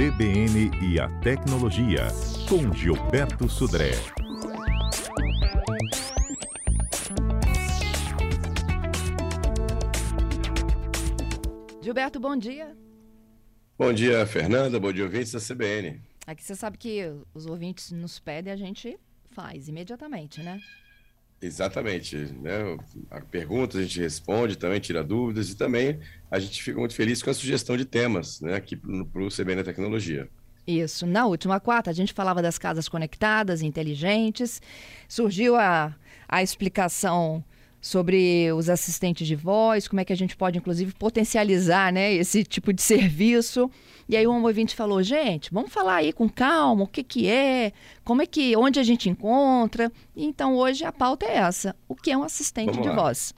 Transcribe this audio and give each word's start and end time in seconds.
CBN 0.00 0.70
e 0.82 0.98
a 0.98 1.10
Tecnologia, 1.20 2.08
com 2.48 2.72
Gilberto 2.72 3.46
Sudré. 3.50 3.90
Gilberto, 11.82 12.18
bom 12.18 12.34
dia. 12.34 12.74
Bom 13.76 13.92
dia, 13.92 14.24
Fernanda. 14.24 14.80
Bom 14.80 14.90
dia, 14.90 15.04
ouvintes 15.04 15.32
da 15.32 15.38
CBN. 15.38 16.00
Aqui 16.26 16.42
você 16.42 16.56
sabe 16.56 16.78
que 16.78 17.02
os 17.34 17.44
ouvintes 17.44 17.90
nos 17.92 18.18
pedem, 18.18 18.50
a 18.50 18.56
gente 18.56 18.98
faz 19.32 19.68
imediatamente, 19.68 20.42
né? 20.42 20.62
Exatamente. 21.40 22.16
Né? 22.16 22.76
A 23.10 23.20
pergunta 23.20 23.78
a 23.78 23.82
gente 23.82 24.00
responde, 24.00 24.56
também 24.56 24.78
tira 24.80 25.02
dúvidas 25.02 25.50
e 25.50 25.56
também 25.56 25.98
a 26.30 26.38
gente 26.38 26.62
fica 26.62 26.78
muito 26.78 26.94
feliz 26.94 27.22
com 27.22 27.30
a 27.30 27.34
sugestão 27.34 27.76
de 27.76 27.84
temas 27.84 28.40
né, 28.40 28.54
aqui 28.54 28.76
para 28.76 29.22
o 29.22 29.28
CBN 29.28 29.64
Tecnologia. 29.64 30.28
Isso. 30.66 31.06
Na 31.06 31.26
última 31.26 31.58
quarta, 31.58 31.90
a 31.90 31.92
gente 31.92 32.12
falava 32.12 32.42
das 32.42 32.58
casas 32.58 32.88
conectadas, 32.88 33.62
inteligentes. 33.62 34.60
Surgiu 35.08 35.56
a, 35.56 35.94
a 36.28 36.42
explicação 36.42 37.42
sobre 37.80 38.52
os 38.52 38.68
assistentes 38.68 39.26
de 39.26 39.34
voz, 39.34 39.88
como 39.88 40.00
é 40.00 40.04
que 40.04 40.12
a 40.12 40.16
gente 40.16 40.36
pode, 40.36 40.58
inclusive, 40.58 40.92
potencializar 40.94 41.92
né, 41.92 42.12
esse 42.12 42.44
tipo 42.44 42.72
de 42.72 42.82
serviço. 42.82 43.70
E 44.08 44.16
aí 44.16 44.26
um 44.26 44.42
ouvinte 44.42 44.74
falou, 44.74 45.02
gente, 45.02 45.52
vamos 45.52 45.72
falar 45.72 45.96
aí 45.96 46.12
com 46.12 46.28
calma, 46.28 46.84
o 46.84 46.86
que, 46.86 47.02
que 47.02 47.28
é, 47.28 47.72
como 48.04 48.22
é 48.22 48.26
que, 48.26 48.56
onde 48.56 48.78
a 48.80 48.82
gente 48.82 49.08
encontra. 49.08 49.90
Então, 50.16 50.56
hoje 50.56 50.84
a 50.84 50.92
pauta 50.92 51.24
é 51.26 51.36
essa, 51.36 51.74
o 51.88 51.94
que 51.94 52.10
é 52.10 52.18
um 52.18 52.22
assistente 52.22 52.80
de 52.80 52.90
voz? 52.90 53.32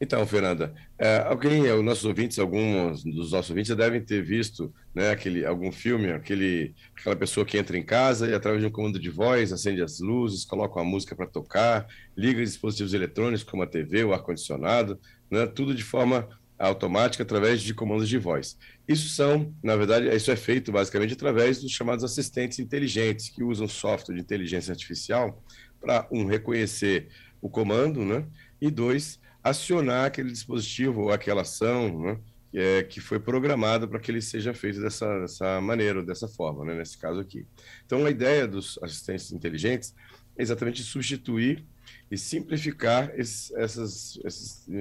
Então, 0.00 0.24
Fernanda, 0.26 0.74
é, 0.98 1.18
alguém, 1.26 1.70
os 1.72 1.84
nossos 1.84 2.04
ouvintes, 2.04 2.38
alguns 2.38 3.02
dos 3.02 3.32
nossos 3.32 3.50
ouvintes 3.50 3.74
devem 3.74 4.00
ter 4.00 4.22
visto 4.22 4.72
né, 4.94 5.10
aquele, 5.10 5.44
algum 5.44 5.72
filme, 5.72 6.12
aquele, 6.12 6.74
aquela 6.96 7.16
pessoa 7.16 7.44
que 7.44 7.58
entra 7.58 7.76
em 7.76 7.82
casa 7.82 8.28
e, 8.28 8.34
através 8.34 8.62
de 8.62 8.68
um 8.68 8.70
comando 8.70 8.98
de 8.98 9.10
voz, 9.10 9.52
acende 9.52 9.82
as 9.82 10.00
luzes, 10.00 10.44
coloca 10.44 10.78
uma 10.78 10.84
música 10.84 11.16
para 11.16 11.26
tocar, 11.26 11.86
liga 12.16 12.44
dispositivos 12.44 12.94
eletrônicos 12.94 13.44
como 13.44 13.62
a 13.62 13.66
TV, 13.66 14.04
o 14.04 14.12
ar-condicionado, 14.12 14.98
né, 15.30 15.46
tudo 15.46 15.74
de 15.74 15.82
forma 15.82 16.28
automática 16.58 17.22
através 17.22 17.62
de 17.62 17.72
comandos 17.72 18.08
de 18.08 18.18
voz. 18.18 18.58
Isso 18.86 19.08
são, 19.08 19.54
na 19.62 19.76
verdade, 19.76 20.08
isso 20.14 20.30
é 20.30 20.36
feito 20.36 20.72
basicamente 20.72 21.14
através 21.14 21.60
dos 21.60 21.70
chamados 21.70 22.02
assistentes 22.02 22.58
inteligentes, 22.58 23.28
que 23.28 23.44
usam 23.44 23.68
software 23.68 24.16
de 24.16 24.20
inteligência 24.20 24.72
artificial 24.72 25.42
para, 25.80 26.06
um, 26.10 26.26
reconhecer 26.26 27.08
o 27.40 27.48
comando, 27.48 28.04
né, 28.04 28.26
e 28.60 28.70
dois, 28.70 29.20
acionar 29.48 30.06
aquele 30.06 30.30
dispositivo 30.30 31.02
ou 31.02 31.12
aquela 31.12 31.42
ação 31.42 32.00
né, 32.00 32.20
é, 32.54 32.82
que 32.82 33.00
foi 33.00 33.20
programada 33.20 33.86
para 33.86 33.98
que 33.98 34.10
ele 34.10 34.22
seja 34.22 34.54
feito 34.54 34.80
dessa, 34.80 35.20
dessa 35.20 35.60
maneira, 35.60 36.02
dessa 36.02 36.28
forma, 36.28 36.64
né, 36.64 36.74
nesse 36.74 36.96
caso 36.98 37.20
aqui. 37.20 37.46
Então, 37.84 38.04
a 38.04 38.10
ideia 38.10 38.46
dos 38.46 38.78
assistentes 38.82 39.32
inteligentes 39.32 39.94
é 40.36 40.42
exatamente 40.42 40.82
substituir 40.82 41.64
e 42.10 42.16
simplificar 42.16 43.10
essas, 43.14 43.50
essas, 43.56 44.20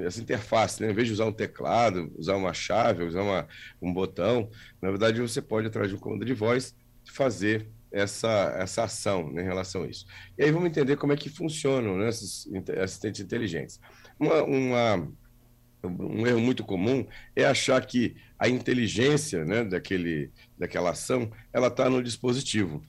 essa 0.05 0.21
interface. 0.21 0.81
Né? 0.81 0.91
Em 0.91 0.93
vez 0.93 1.07
de 1.07 1.13
usar 1.13 1.25
um 1.25 1.33
teclado, 1.33 2.11
usar 2.17 2.35
uma 2.35 2.53
chave, 2.53 3.03
usar 3.03 3.21
uma, 3.21 3.47
um 3.81 3.91
botão, 3.91 4.49
na 4.81 4.89
verdade, 4.89 5.21
você 5.21 5.41
pode, 5.41 5.67
através 5.67 5.91
de 5.91 5.97
um 5.97 5.99
comando 5.99 6.23
de 6.23 6.33
voz, 6.33 6.75
fazer 7.05 7.67
essa, 7.91 8.55
essa 8.57 8.83
ação 8.83 9.31
né, 9.31 9.41
em 9.41 9.45
relação 9.45 9.83
a 9.83 9.87
isso. 9.87 10.05
E 10.37 10.43
aí 10.43 10.51
vamos 10.51 10.69
entender 10.69 10.95
como 10.97 11.13
é 11.13 11.17
que 11.17 11.29
funcionam 11.29 11.97
né, 11.97 12.09
esses 12.09 12.47
assistentes 12.81 13.21
inteligentes. 13.21 13.79
Uma, 14.19 14.43
uma, 14.43 15.11
um 15.83 16.25
erro 16.25 16.39
muito 16.39 16.63
comum 16.63 17.05
é 17.35 17.45
achar 17.45 17.85
que 17.85 18.15
a 18.39 18.47
inteligência 18.47 19.45
né, 19.45 19.63
daquele, 19.63 20.31
daquela 20.57 20.91
ação 20.91 21.31
ela 21.53 21.67
está 21.67 21.89
no 21.89 22.03
dispositivo. 22.03 22.83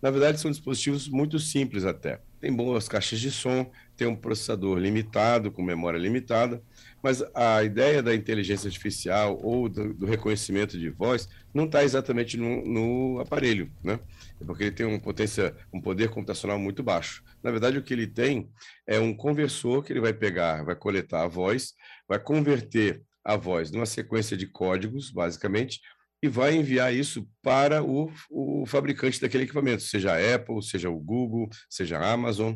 Na 0.00 0.10
verdade, 0.10 0.40
são 0.40 0.50
dispositivos 0.50 1.08
muito 1.08 1.38
simples 1.38 1.84
até. 1.84 2.20
Tem 2.42 2.52
boas 2.52 2.88
caixas 2.88 3.20
de 3.20 3.30
som, 3.30 3.70
tem 3.96 4.08
um 4.08 4.16
processador 4.16 4.76
limitado, 4.76 5.52
com 5.52 5.62
memória 5.62 5.96
limitada, 5.96 6.60
mas 7.00 7.22
a 7.32 7.62
ideia 7.62 8.02
da 8.02 8.12
inteligência 8.12 8.66
artificial 8.66 9.38
ou 9.40 9.68
do, 9.68 9.94
do 9.94 10.06
reconhecimento 10.06 10.76
de 10.76 10.90
voz 10.90 11.28
não 11.54 11.66
está 11.66 11.84
exatamente 11.84 12.36
no, 12.36 12.66
no, 12.66 13.20
aparelho, 13.20 13.70
né? 13.80 14.00
É 14.40 14.44
porque 14.44 14.64
ele 14.64 14.72
tem 14.72 14.84
um 14.84 14.98
potência, 14.98 15.54
um 15.72 15.80
poder 15.80 16.08
computacional 16.08 16.58
muito 16.58 16.82
baixo. 16.82 17.22
Na 17.44 17.52
verdade, 17.52 17.78
o 17.78 17.82
que 17.82 17.94
ele 17.94 18.08
tem 18.08 18.50
é 18.88 18.98
um 18.98 19.14
conversor 19.14 19.84
que 19.84 19.92
ele 19.92 20.00
vai 20.00 20.12
pegar, 20.12 20.64
vai 20.64 20.74
coletar 20.74 21.22
a 21.22 21.28
voz, 21.28 21.74
vai 22.08 22.18
converter 22.18 23.02
a 23.24 23.36
voz 23.36 23.70
numa 23.70 23.86
sequência 23.86 24.36
de 24.36 24.48
códigos, 24.48 25.12
basicamente, 25.12 25.80
e 26.22 26.28
vai 26.28 26.54
enviar 26.54 26.94
isso 26.94 27.28
para 27.42 27.82
o, 27.82 28.10
o 28.30 28.64
fabricante 28.64 29.20
daquele 29.20 29.44
equipamento, 29.44 29.82
seja 29.82 30.12
a 30.12 30.34
Apple, 30.34 30.62
seja 30.62 30.88
o 30.88 30.98
Google, 30.98 31.48
seja 31.68 31.98
a 31.98 32.12
Amazon. 32.12 32.54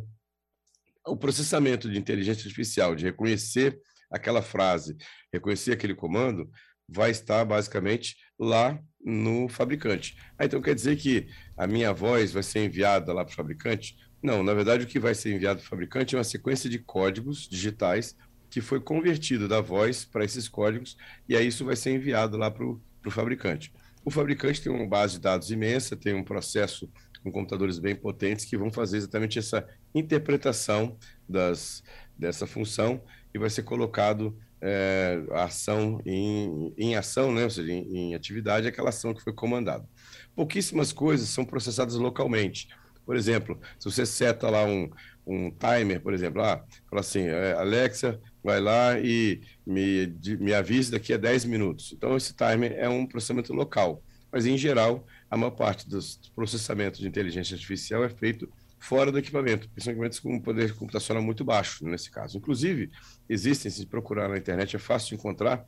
O 1.05 1.17
processamento 1.17 1.91
de 1.91 1.99
inteligência 1.99 2.45
artificial, 2.45 2.95
de 2.95 3.05
reconhecer 3.05 3.77
aquela 4.11 4.41
frase, 4.41 4.97
reconhecer 5.33 5.73
aquele 5.73 5.95
comando, 5.95 6.49
vai 6.89 7.11
estar 7.11 7.45
basicamente 7.45 8.17
lá 8.39 8.79
no 9.05 9.49
fabricante. 9.49 10.17
Ah, 10.39 10.45
então 10.45 10.63
quer 10.63 10.75
dizer 10.75 10.97
que 10.97 11.27
a 11.57 11.67
minha 11.67 11.93
voz 11.93 12.33
vai 12.33 12.45
ser 12.45 12.65
enviada 12.65 13.13
lá 13.13 13.25
para 13.25 13.33
o 13.33 13.37
fabricante? 13.37 13.97
Não, 14.23 14.45
na 14.45 14.55
verdade 14.55 14.85
o 14.85 14.87
que 14.87 15.01
vai 15.01 15.15
ser 15.15 15.35
enviado 15.35 15.59
para 15.59 15.67
o 15.67 15.71
fabricante 15.71 16.15
é 16.15 16.19
uma 16.19 16.25
sequência 16.25 16.71
de 16.71 16.79
códigos 16.79 17.49
digitais 17.49 18.17
que 18.49 18.61
foi 18.61 18.81
convertido 18.81 19.49
da 19.49 19.61
voz 19.61 20.05
para 20.05 20.25
esses 20.25 20.49
códigos 20.49 20.97
e 21.29 21.37
aí 21.37 21.49
isso 21.49 21.65
vai 21.65 21.75
ser 21.75 21.91
enviado 21.91 22.37
lá 22.37 22.51
para 22.51 22.65
o 22.65 22.81
para 23.07 23.11
o 23.11 23.13
fabricante. 23.13 23.73
O 24.05 24.11
fabricante 24.11 24.61
tem 24.61 24.73
uma 24.73 24.87
base 24.87 25.15
de 25.15 25.21
dados 25.21 25.51
imensa, 25.51 25.97
tem 25.97 26.15
um 26.15 26.25
processo 26.25 26.91
com 27.23 27.31
computadores 27.31 27.79
bem 27.79 27.95
potentes 27.95 28.45
que 28.45 28.57
vão 28.57 28.71
fazer 28.71 28.99
exatamente 28.99 29.39
essa 29.39 29.67
interpretação 29.95 30.97
das, 31.29 31.83
dessa 32.19 32.47
função 32.47 33.01
e 33.33 33.39
vai 33.39 33.51
ser 33.51 33.63
colocado 33.63 34.37
é, 34.61 35.23
a 35.33 35.45
ação 35.45 36.01
em, 36.05 36.73
em 36.77 36.97
ação, 36.97 37.33
né? 37.33 37.45
ou 37.45 37.51
seja, 37.51 37.73
em, 37.73 37.97
em 37.97 38.15
atividade, 38.15 38.67
aquela 38.67 38.89
ação 38.89 39.15
que 39.15 39.23
foi 39.23 39.33
comandada. 39.33 39.89
Pouquíssimas 40.35 40.93
coisas 40.93 41.29
são 41.29 41.45
processadas 41.45 41.95
localmente. 41.95 42.69
Por 43.05 43.17
exemplo, 43.17 43.61
se 43.79 43.89
você 43.89 44.05
seta 44.05 44.51
lá 44.51 44.65
um, 44.65 44.91
um 45.25 45.51
timer, 45.51 46.01
por 46.01 46.13
exemplo, 46.13 46.43
ah, 46.43 46.65
fala 46.91 47.01
assim, 47.01 47.23
é, 47.23 47.53
Alexa, 47.53 48.21
vai 48.47 48.61
lá 48.61 48.99
e 48.99 49.43
me, 49.67 50.17
me 50.39 50.55
avise 50.55 50.93
daqui 50.93 51.13
a 51.13 51.17
10 51.17 51.45
minutos. 51.47 51.93
Então, 51.93 52.17
esse 52.17 52.33
timer 52.33 52.73
é 52.79 52.89
um 52.89 53.05
processamento 53.05 53.53
local, 53.53 54.01
mas 54.31 54.47
em 54.47 54.57
geral, 54.57 55.05
a 55.29 55.37
maior 55.37 55.51
parte 55.51 55.89
dos 55.89 56.21
processamentos 56.33 57.01
de 57.01 57.09
inteligência 57.09 57.55
artificial 57.55 58.05
é 58.05 58.09
feito 58.09 58.49
fora 58.79 59.11
do 59.11 59.19
equipamento, 59.19 59.69
principalmente 59.71 60.23
com 60.23 60.33
um 60.33 60.41
poder 60.41 60.77
computacional 60.77 61.23
muito 61.23 61.45
baixo, 61.45 61.85
nesse 61.85 62.09
caso. 62.09 62.39
Inclusive, 62.39 62.89
existem, 63.29 63.69
se 63.69 63.85
procurar 63.85 64.29
na 64.29 64.39
internet, 64.39 64.77
é 64.77 64.79
fácil 64.79 65.09
de 65.09 65.15
encontrar 65.17 65.67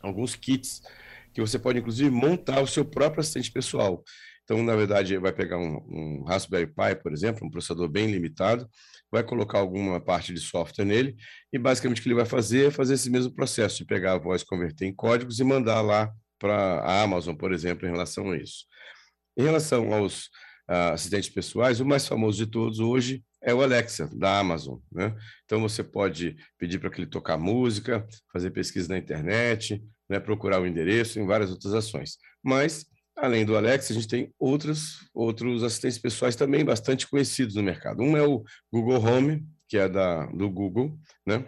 alguns 0.00 0.34
kits 0.34 0.80
que 1.34 1.40
você 1.40 1.58
pode, 1.58 1.80
inclusive, 1.80 2.08
montar 2.10 2.62
o 2.62 2.66
seu 2.66 2.84
próprio 2.84 3.20
assistente 3.20 3.52
pessoal. 3.52 4.02
Então, 4.50 4.64
na 4.64 4.74
verdade, 4.74 5.16
vai 5.16 5.32
pegar 5.32 5.58
um, 5.58 5.76
um, 5.88 6.24
Raspberry 6.24 6.66
Pi, 6.66 7.00
por 7.00 7.12
exemplo, 7.12 7.46
um 7.46 7.50
processador 7.50 7.88
bem 7.88 8.10
limitado, 8.10 8.68
vai 9.08 9.22
colocar 9.22 9.58
alguma 9.60 10.00
parte 10.00 10.34
de 10.34 10.40
software 10.40 10.84
nele, 10.84 11.14
e 11.52 11.58
basicamente 11.58 12.00
o 12.00 12.02
que 12.02 12.08
ele 12.08 12.16
vai 12.16 12.24
fazer 12.24 12.66
é 12.66 12.70
fazer 12.72 12.94
esse 12.94 13.08
mesmo 13.08 13.32
processo 13.32 13.76
de 13.76 13.84
pegar 13.84 14.14
a 14.14 14.18
voz, 14.18 14.42
converter 14.42 14.86
em 14.86 14.92
códigos 14.92 15.38
e 15.38 15.44
mandar 15.44 15.80
lá 15.82 16.12
para 16.36 16.80
a 16.80 17.00
Amazon, 17.00 17.36
por 17.36 17.52
exemplo, 17.52 17.86
em 17.86 17.92
relação 17.92 18.32
a 18.32 18.36
isso. 18.36 18.64
Em 19.38 19.44
relação 19.44 19.94
aos 19.94 20.24
uh, 20.68 20.94
assistentes 20.94 21.30
pessoais, 21.30 21.78
o 21.78 21.86
mais 21.86 22.08
famoso 22.08 22.36
de 22.36 22.50
todos 22.50 22.80
hoje 22.80 23.22
é 23.40 23.54
o 23.54 23.62
Alexa, 23.62 24.10
da 24.12 24.40
Amazon. 24.40 24.78
Né? 24.90 25.14
Então, 25.44 25.60
você 25.60 25.84
pode 25.84 26.34
pedir 26.58 26.80
para 26.80 26.90
que 26.90 27.00
ele 27.00 27.06
tocar 27.06 27.38
música, 27.38 28.04
fazer 28.32 28.50
pesquisa 28.50 28.88
na 28.88 28.98
internet, 28.98 29.80
né, 30.08 30.18
procurar 30.18 30.60
o 30.60 30.66
endereço, 30.66 31.20
em 31.20 31.26
várias 31.26 31.52
outras 31.52 31.72
ações. 31.72 32.18
Mas 32.42 32.89
Além 33.20 33.44
do 33.44 33.54
Alex, 33.54 33.90
a 33.90 33.94
gente 33.94 34.08
tem 34.08 34.32
outros, 34.38 35.06
outros 35.12 35.62
assistentes 35.62 35.98
pessoais 35.98 36.34
também 36.34 36.64
bastante 36.64 37.06
conhecidos 37.06 37.54
no 37.54 37.62
mercado. 37.62 38.02
Um 38.02 38.16
é 38.16 38.26
o 38.26 38.42
Google 38.72 38.98
Home, 38.98 39.46
que 39.68 39.76
é 39.76 39.86
da, 39.88 40.24
do 40.26 40.48
Google, 40.48 40.98
né? 41.26 41.44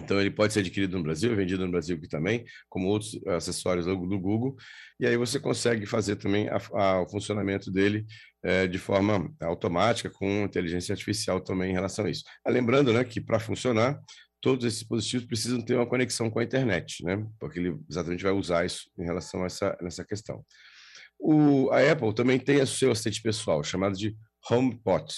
Então, 0.00 0.20
ele 0.20 0.30
pode 0.30 0.52
ser 0.52 0.60
adquirido 0.60 0.96
no 0.96 1.04
Brasil, 1.04 1.36
vendido 1.36 1.64
no 1.64 1.70
Brasil 1.70 1.96
aqui 1.96 2.08
também, 2.08 2.44
como 2.68 2.88
outros 2.88 3.16
acessórios 3.28 3.86
do, 3.86 3.94
do 3.94 4.18
Google. 4.18 4.56
E 4.98 5.06
aí 5.06 5.16
você 5.16 5.38
consegue 5.38 5.86
fazer 5.86 6.16
também 6.16 6.48
a, 6.48 6.56
a, 6.72 7.02
o 7.02 7.08
funcionamento 7.08 7.70
dele 7.70 8.04
é, 8.42 8.66
de 8.66 8.78
forma 8.78 9.32
automática, 9.40 10.10
com 10.10 10.44
inteligência 10.44 10.94
artificial 10.94 11.40
também 11.40 11.70
em 11.70 11.74
relação 11.74 12.06
a 12.06 12.10
isso. 12.10 12.24
Ah, 12.44 12.50
lembrando 12.50 12.92
né, 12.92 13.04
que 13.04 13.20
para 13.20 13.38
funcionar, 13.38 14.00
todos 14.40 14.64
esses 14.64 14.80
dispositivos 14.80 15.26
precisam 15.26 15.60
ter 15.60 15.76
uma 15.76 15.86
conexão 15.86 16.28
com 16.28 16.40
a 16.40 16.44
internet, 16.44 17.04
né? 17.04 17.24
Porque 17.38 17.60
ele 17.60 17.78
exatamente 17.88 18.24
vai 18.24 18.32
usar 18.32 18.66
isso 18.66 18.90
em 18.98 19.04
relação 19.04 19.44
a 19.44 19.46
essa, 19.46 19.78
nessa 19.80 20.04
questão. 20.04 20.44
O, 21.24 21.70
a 21.70 21.92
Apple 21.92 22.12
também 22.12 22.38
tem 22.38 22.60
o 22.60 22.66
seu 22.66 22.90
assistente 22.90 23.22
pessoal, 23.22 23.62
chamado 23.62 23.96
de 23.96 24.16
HomePod, 24.50 25.14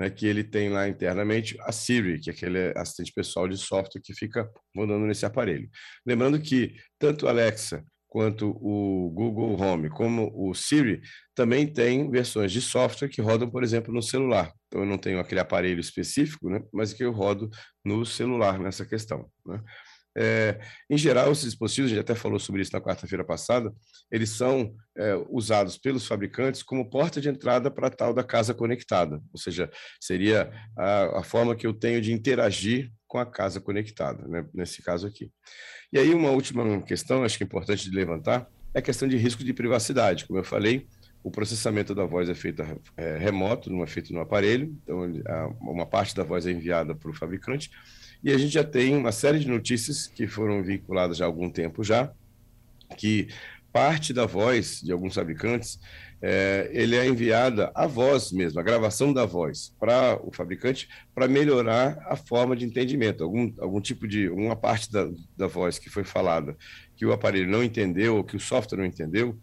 né, 0.00 0.08
que 0.08 0.26
ele 0.26 0.42
tem 0.42 0.70
lá 0.70 0.88
internamente 0.88 1.58
a 1.60 1.70
Siri, 1.70 2.18
que 2.18 2.30
é 2.30 2.32
aquele 2.32 2.72
assistente 2.74 3.12
pessoal 3.12 3.46
de 3.46 3.58
software 3.58 4.00
que 4.02 4.14
fica 4.14 4.50
rodando 4.74 5.06
nesse 5.06 5.26
aparelho. 5.26 5.68
Lembrando 6.06 6.40
que 6.40 6.74
tanto 6.98 7.28
Alexa 7.28 7.84
quanto 8.08 8.50
o 8.60 9.10
Google 9.10 9.58
Home, 9.60 9.90
como 9.90 10.30
o 10.34 10.54
Siri, 10.54 11.02
também 11.34 11.66
tem 11.66 12.10
versões 12.10 12.50
de 12.50 12.60
software 12.60 13.08
que 13.08 13.22
rodam, 13.22 13.50
por 13.50 13.62
exemplo, 13.62 13.92
no 13.92 14.02
celular. 14.02 14.52
Então, 14.66 14.80
eu 14.80 14.86
não 14.86 14.98
tenho 14.98 15.18
aquele 15.18 15.40
aparelho 15.40 15.80
específico, 15.80 16.48
né, 16.48 16.62
mas 16.72 16.92
que 16.94 17.04
eu 17.04 17.12
rodo 17.12 17.50
no 17.84 18.04
celular 18.04 18.58
nessa 18.58 18.84
questão. 18.84 19.30
Né? 19.46 19.62
É, 20.16 20.60
em 20.90 20.98
geral, 20.98 21.32
esses 21.32 21.44
dispositivos, 21.44 21.90
a 21.90 21.94
gente 21.94 22.02
até 22.02 22.14
falou 22.14 22.38
sobre 22.38 22.62
isso 22.62 22.72
na 22.72 22.80
quarta-feira 22.80 23.24
passada, 23.24 23.72
eles 24.10 24.30
são 24.30 24.74
é, 24.96 25.14
usados 25.30 25.78
pelos 25.78 26.06
fabricantes 26.06 26.62
como 26.62 26.88
porta 26.88 27.20
de 27.20 27.28
entrada 27.28 27.70
para 27.70 27.90
tal 27.90 28.12
da 28.12 28.22
casa 28.22 28.52
conectada, 28.52 29.20
ou 29.32 29.38
seja, 29.38 29.70
seria 30.00 30.52
a, 30.76 31.20
a, 31.20 31.22
forma 31.22 31.56
que 31.56 31.66
eu 31.66 31.72
tenho 31.72 32.00
de 32.00 32.12
interagir 32.12 32.90
com 33.06 33.18
a 33.18 33.26
casa 33.26 33.60
conectada, 33.60 34.26
né, 34.28 34.46
nesse 34.52 34.82
caso 34.82 35.06
aqui. 35.06 35.30
E 35.92 35.98
aí, 35.98 36.14
uma 36.14 36.30
última 36.30 36.82
questão, 36.82 37.24
acho 37.24 37.36
que 37.36 37.44
é 37.44 37.46
importante 37.46 37.90
de 37.90 37.96
levantar, 37.96 38.48
é 38.74 38.78
a 38.78 38.82
questão 38.82 39.06
de 39.06 39.16
risco 39.16 39.44
de 39.44 39.52
privacidade. 39.52 40.26
Como 40.26 40.38
eu 40.38 40.44
falei, 40.44 40.86
o 41.22 41.30
processamento 41.30 41.94
da 41.94 42.04
voz 42.04 42.28
é 42.28 42.34
feito 42.34 42.62
é, 42.96 43.16
remoto, 43.18 43.70
não 43.70 43.82
é 43.82 43.86
feito 43.86 44.12
no 44.12 44.20
aparelho, 44.20 44.76
então 44.82 45.02
uma 45.60 45.86
parte 45.86 46.14
da 46.14 46.24
voz 46.24 46.46
é 46.46 46.50
enviada 46.50 46.94
para 46.94 47.10
o 47.10 47.14
fabricante, 47.14 47.70
e 48.22 48.30
a 48.32 48.38
gente 48.38 48.52
já 48.52 48.64
tem 48.64 48.96
uma 48.96 49.12
série 49.12 49.38
de 49.38 49.48
notícias 49.48 50.06
que 50.06 50.26
foram 50.26 50.62
vinculadas 50.62 51.20
há 51.20 51.24
algum 51.24 51.50
tempo 51.50 51.82
já, 51.82 52.12
que 52.96 53.28
parte 53.72 54.12
da 54.12 54.26
voz 54.26 54.80
de 54.82 54.92
alguns 54.92 55.14
fabricantes 55.14 55.80
é, 56.20 56.70
ele 56.72 56.94
é 56.94 57.06
enviada 57.06 57.72
a 57.74 57.86
voz 57.86 58.30
mesmo, 58.30 58.60
a 58.60 58.62
gravação 58.62 59.12
da 59.12 59.26
voz 59.26 59.74
para 59.80 60.20
o 60.22 60.30
fabricante 60.30 60.88
para 61.12 61.26
melhorar 61.26 61.98
a 62.06 62.14
forma 62.14 62.54
de 62.54 62.64
entendimento. 62.64 63.24
Algum, 63.24 63.52
algum 63.58 63.80
tipo 63.80 64.06
de 64.06 64.28
uma 64.28 64.54
parte 64.54 64.92
da, 64.92 65.10
da 65.36 65.48
voz 65.48 65.80
que 65.80 65.90
foi 65.90 66.04
falada 66.04 66.56
que 66.96 67.04
o 67.04 67.12
aparelho 67.12 67.50
não 67.50 67.64
entendeu 67.64 68.16
ou 68.16 68.22
que 68.22 68.36
o 68.36 68.40
software 68.40 68.78
não 68.78 68.84
entendeu, 68.84 69.36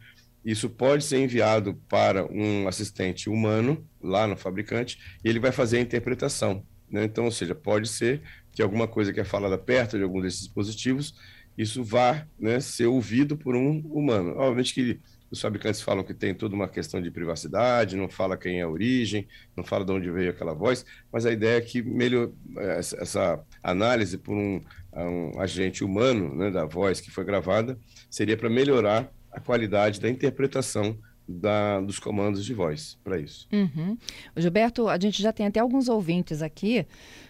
isso 0.44 0.70
pode 0.70 1.04
ser 1.04 1.20
enviado 1.20 1.76
para 1.90 2.26
um 2.32 2.68
assistente 2.68 3.30
humano 3.30 3.86
lá 4.02 4.26
no 4.26 4.38
fabricante 4.38 5.00
e 5.24 5.30
ele 5.30 5.40
vai 5.40 5.52
fazer 5.52 5.78
a 5.78 5.82
interpretação. 5.82 6.64
Né? 6.90 7.04
Então, 7.04 7.26
ou 7.26 7.32
seja, 7.32 7.54
pode 7.54 7.88
ser 7.88 8.22
que 8.52 8.62
alguma 8.62 8.88
coisa 8.88 9.14
que 9.14 9.20
é 9.20 9.26
falada 9.26 9.58
perto 9.58 9.98
de 9.98 10.04
algum 10.04 10.22
desses 10.22 10.42
dispositivos, 10.42 11.14
isso 11.58 11.84
vá 11.84 12.26
né, 12.40 12.60
ser 12.60 12.88
ouvido 12.88 13.38
por 13.38 13.56
um 13.56 13.80
humano. 13.92 14.34
Obviamente 14.38 14.74
que 14.74 15.00
os 15.30 15.40
fabricantes 15.40 15.82
falam 15.82 16.04
que 16.04 16.14
tem 16.14 16.34
toda 16.34 16.56
uma 16.56 16.68
questão 16.68 17.02
de 17.02 17.12
privacidade, 17.12 17.96
não 17.96 18.10
fala 18.10 18.38
quem 18.38 18.60
é 18.60 18.64
a 18.64 18.70
origem, 18.70 19.28
não 19.56 19.64
fala 19.64 19.86
de 19.86 19.92
onde 19.92 20.10
veio 20.10 20.32
aquela 20.32 20.54
voz, 20.54 20.86
mas 21.12 21.26
a 21.26 21.32
ideia 21.32 21.58
é 21.58 21.62
que 21.62 21.84
melhor, 21.84 22.32
essa 22.58 23.40
análise 23.62 24.18
por 24.18 24.36
um, 24.36 24.64
um 24.94 25.40
agente 25.40 25.84
humano 25.84 26.34
né, 26.34 26.50
da 26.50 26.66
voz 26.66 27.00
que 27.00 27.12
foi 27.12 27.24
gravada 27.24 27.78
seria 28.10 28.36
para 28.36 28.50
melhorar 28.50 29.12
a 29.32 29.40
qualidade 29.40 30.00
da 30.00 30.10
interpretação 30.10 30.98
da, 31.28 31.80
dos 31.80 32.00
comandos 32.00 32.44
de 32.44 32.54
voz 32.54 32.98
para 33.04 33.20
isso. 33.20 33.48
Uhum. 33.54 33.98
Gilberto, 34.36 34.90
a 34.90 34.98
gente 35.00 35.22
já 35.22 35.32
tem 35.32 35.46
até 35.46 35.60
alguns 35.60 35.88
ouvintes 35.88 36.42
aqui 36.42 36.86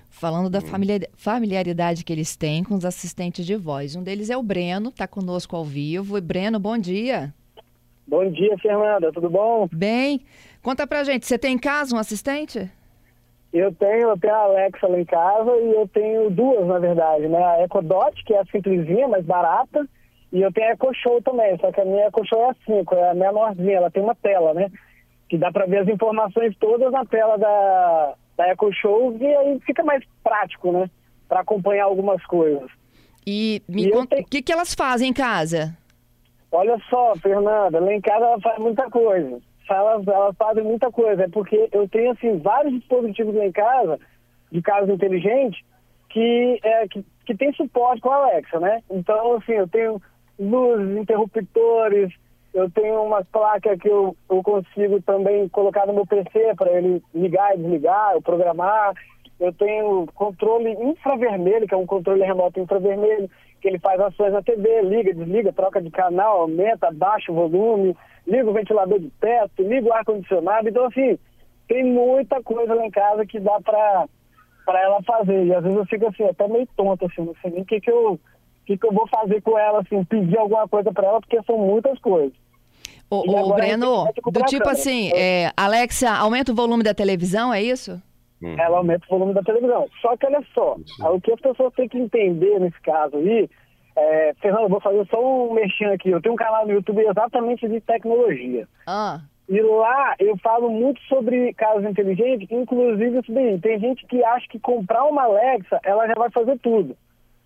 falando 0.09 0.49
da 0.49 0.59
uhum. 0.59 1.07
familiaridade 1.15 2.03
que 2.03 2.11
eles 2.11 2.35
têm 2.35 2.63
com 2.63 2.75
os 2.75 2.85
assistentes 2.85 3.45
de 3.45 3.55
voz. 3.55 3.95
Um 3.95 4.03
deles 4.03 4.29
é 4.29 4.37
o 4.37 4.43
Breno, 4.43 4.89
está 4.89 5.07
conosco 5.07 5.55
ao 5.55 5.65
vivo. 5.65 6.17
E 6.17 6.21
Breno, 6.21 6.59
bom 6.59 6.77
dia. 6.77 7.33
Bom 8.07 8.29
dia, 8.31 8.57
Fernanda, 8.57 9.11
tudo 9.11 9.29
bom? 9.29 9.67
Bem. 9.71 10.21
Conta 10.63 10.87
pra 10.87 11.03
gente, 11.03 11.27
você 11.27 11.37
tem 11.37 11.55
em 11.55 11.59
casa 11.59 11.95
um 11.95 11.99
assistente? 11.99 12.69
Eu 13.53 13.73
tenho, 13.73 14.09
eu 14.09 14.17
tenho 14.17 14.33
a 14.33 14.43
Alexa 14.43 14.87
lá 14.87 14.99
em 14.99 15.05
casa 15.05 15.51
e 15.57 15.73
eu 15.73 15.87
tenho 15.87 16.29
duas, 16.29 16.67
na 16.67 16.79
verdade, 16.79 17.27
né? 17.27 17.43
A 17.43 17.63
EcoDot, 17.63 18.23
que 18.25 18.33
é 18.33 18.41
a 18.41 18.45
simplesinha, 18.45 19.07
mais 19.07 19.25
barata, 19.25 19.87
e 20.31 20.41
eu 20.41 20.51
tenho 20.51 20.67
a 20.67 20.71
EcoShow 20.71 21.21
também, 21.21 21.57
só 21.59 21.71
que 21.71 21.81
a 21.81 21.85
minha 21.85 22.07
EcoShow 22.07 22.41
é 22.41 22.49
a 22.49 22.55
5, 22.65 22.95
é 22.95 23.09
a 23.09 23.13
menorzinha, 23.15 23.77
ela 23.77 23.91
tem 23.91 24.03
uma 24.03 24.15
tela, 24.15 24.53
né? 24.53 24.69
Que 25.27 25.37
dá 25.37 25.51
para 25.51 25.65
ver 25.65 25.79
as 25.79 25.87
informações 25.87 26.55
todas 26.59 26.91
na 26.91 27.03
tela 27.05 27.37
da, 27.37 28.13
da 28.37 28.47
EcoShow 28.49 29.17
e 29.19 29.25
aí 29.25 29.59
fica 29.61 29.83
mais 29.83 30.03
prático, 30.23 30.71
né? 30.71 30.89
Para 31.27 31.41
acompanhar 31.41 31.85
algumas 31.85 32.23
coisas. 32.25 32.69
E 33.25 33.61
me 33.67 33.87
e 33.87 33.91
conta, 33.91 34.15
o 34.15 34.25
que, 34.25 34.41
que 34.41 34.51
elas 34.51 34.73
fazem 34.73 35.09
em 35.09 35.13
casa? 35.13 35.75
Olha 36.51 36.79
só, 36.89 37.15
Fernanda, 37.15 37.79
lá 37.79 37.93
em 37.93 38.01
casa 38.01 38.25
ela 38.25 38.41
faz 38.41 38.57
muita 38.59 38.89
coisa. 38.89 39.39
Elas, 39.69 40.07
elas 40.07 40.35
fazem 40.35 40.63
muita 40.63 40.91
coisa. 40.91 41.23
É 41.23 41.27
porque 41.27 41.69
eu 41.71 41.87
tenho, 41.87 42.11
assim, 42.11 42.39
vários 42.39 42.73
dispositivos 42.73 43.35
lá 43.35 43.45
em 43.45 43.51
casa, 43.51 43.99
de 44.51 44.61
casa 44.61 44.91
inteligente, 44.91 45.63
que, 46.09 46.59
é, 46.63 46.87
que, 46.87 47.05
que 47.23 47.35
tem 47.35 47.53
suporte 47.53 48.01
com 48.01 48.09
a 48.09 48.15
Alexa, 48.15 48.59
né? 48.59 48.81
Então, 48.89 49.35
assim, 49.35 49.53
eu 49.53 49.67
tenho 49.67 50.01
luzes, 50.39 50.97
interruptores, 50.97 52.13
eu 52.53 52.69
tenho 52.71 53.03
uma 53.03 53.23
placa 53.23 53.77
que 53.77 53.87
eu, 53.87 54.15
eu 54.29 54.41
consigo 54.41 55.01
também 55.01 55.47
colocar 55.49 55.85
no 55.85 55.93
meu 55.93 56.05
PC 56.05 56.55
para 56.55 56.71
ele 56.71 57.03
ligar 57.13 57.53
e 57.53 57.57
desligar, 57.57 58.13
eu 58.13 58.21
programar. 58.21 58.93
Eu 59.39 59.53
tenho 59.53 60.05
controle 60.15 60.71
infravermelho, 60.71 61.67
que 61.67 61.73
é 61.73 61.77
um 61.77 61.85
controle 61.85 62.23
remoto 62.23 62.59
infravermelho, 62.59 63.29
que 63.61 63.67
ele 63.67 63.79
faz 63.79 63.99
ações 64.01 64.33
na 64.33 64.41
TV, 64.41 64.81
liga, 64.81 65.13
desliga, 65.13 65.53
troca 65.53 65.81
de 65.81 65.89
canal, 65.91 66.41
aumenta, 66.41 66.87
abaixa 66.87 67.31
o 67.31 67.35
volume, 67.35 67.95
liga 68.27 68.49
o 68.49 68.53
ventilador 68.53 68.99
de 68.99 69.09
teto, 69.21 69.63
liga 69.63 69.87
o 69.87 69.93
ar-condicionado. 69.93 70.67
Então, 70.67 70.85
assim, 70.85 71.17
tem 71.67 71.83
muita 71.83 72.41
coisa 72.41 72.73
lá 72.73 72.85
em 72.85 72.91
casa 72.91 73.25
que 73.25 73.39
dá 73.39 73.61
para 73.61 74.07
ela 74.67 75.01
fazer. 75.03 75.45
E 75.45 75.53
às 75.53 75.63
vezes 75.63 75.77
eu 75.77 75.85
fico 75.85 76.07
assim, 76.07 76.23
até 76.23 76.47
meio 76.47 76.67
tonto, 76.75 77.05
assim, 77.05 77.23
não 77.23 77.35
sei 77.41 77.51
nem 77.51 77.61
o 77.61 77.65
que, 77.65 77.79
que 77.79 77.91
eu 77.91 78.19
que, 78.69 78.77
que 78.77 78.85
eu 78.85 78.93
vou 78.93 79.07
fazer 79.07 79.41
com 79.41 79.57
ela, 79.57 79.79
assim, 79.79 80.03
pedir 80.03 80.37
alguma 80.37 80.67
coisa 80.67 80.91
para 80.93 81.07
ela, 81.07 81.19
porque 81.19 81.41
são 81.43 81.57
muitas 81.57 81.97
coisas. 81.99 82.33
Ô, 83.09 83.23
ô 83.27 83.53
Breno, 83.55 84.07
do 84.31 84.43
tipo 84.43 84.69
assim, 84.69 85.11
é, 85.15 85.51
Alexa, 85.57 86.11
aumenta 86.11 86.51
o 86.51 86.55
volume 86.55 86.83
da 86.83 86.93
televisão, 86.93 87.51
é 87.51 87.63
isso? 87.63 87.99
Hum. 88.41 88.55
Ela 88.59 88.77
aumenta 88.77 89.03
o 89.07 89.09
volume 89.09 89.33
da 89.33 89.41
televisão. 89.41 89.87
Só 89.99 90.15
que 90.15 90.27
olha 90.27 90.43
só, 90.53 90.77
o 91.11 91.19
que 91.19 91.31
as 91.31 91.41
pessoas 91.41 91.73
têm 91.73 91.89
que 91.89 91.97
entender 91.97 92.59
nesse 92.59 92.79
caso 92.81 93.17
aí, 93.17 93.49
é, 93.95 94.35
Fernando, 94.39 94.63
eu 94.63 94.69
vou 94.69 94.79
fazer 94.79 95.05
só 95.09 95.19
um 95.19 95.53
mexendo 95.53 95.93
aqui. 95.93 96.11
Eu 96.11 96.21
tenho 96.21 96.33
um 96.35 96.37
canal 96.37 96.67
no 96.67 96.73
YouTube 96.73 97.01
exatamente 97.01 97.67
de 97.67 97.81
tecnologia. 97.81 98.67
Ah. 98.85 99.21
E 99.49 99.59
lá 99.59 100.13
eu 100.19 100.37
falo 100.37 100.69
muito 100.69 101.01
sobre 101.05 101.51
casas 101.55 101.83
inteligentes, 101.89 102.47
inclusive 102.51 103.17
isso 103.19 103.33
daí. 103.33 103.59
Tem 103.59 103.79
gente 103.79 104.05
que 104.05 104.23
acha 104.23 104.47
que 104.47 104.59
comprar 104.59 105.05
uma 105.05 105.23
Alexa, 105.23 105.79
ela 105.83 106.05
já 106.05 106.13
vai 106.13 106.29
fazer 106.29 106.59
tudo 106.59 106.95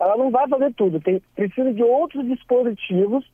ela 0.04 0.18
não 0.18 0.30
vai 0.30 0.48
fazer 0.48 0.74
tudo. 0.74 1.00
Tem, 1.00 1.22
precisa 1.36 1.74
de 1.74 1.84
outros 1.84 2.26
dispositivos 2.28 3.26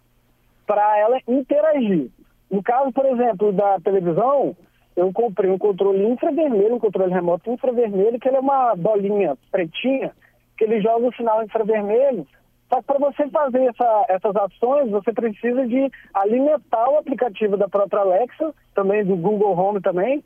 para 0.65 0.97
ela 0.99 1.19
interagir. 1.27 2.09
No 2.49 2.63
caso, 2.63 2.91
por 2.91 3.05
exemplo, 3.05 3.51
da 3.51 3.79
televisão, 3.79 4.55
eu 4.95 5.11
comprei 5.13 5.49
um 5.49 5.57
controle 5.57 6.05
infravermelho, 6.05 6.75
um 6.75 6.79
controle 6.79 7.13
remoto 7.13 7.51
infravermelho, 7.51 8.19
que 8.19 8.27
ele 8.27 8.37
é 8.37 8.39
uma 8.39 8.75
bolinha 8.75 9.37
pretinha, 9.51 10.11
que 10.57 10.63
ele 10.63 10.81
joga 10.81 11.07
o 11.07 11.13
sinal 11.13 11.43
infravermelho. 11.43 12.27
Só 12.67 12.81
que 12.81 12.83
para 12.83 12.99
você 12.99 13.27
fazer 13.29 13.63
essa, 13.65 14.05
essas 14.09 14.35
ações, 14.35 14.91
você 14.91 15.11
precisa 15.11 15.65
de 15.65 15.91
alimentar 16.13 16.89
o 16.89 16.97
aplicativo 16.97 17.57
da 17.57 17.67
própria 17.67 18.01
Alexa, 18.01 18.53
também 18.75 19.03
do 19.03 19.15
Google 19.15 19.57
Home 19.57 19.81
também, 19.81 20.23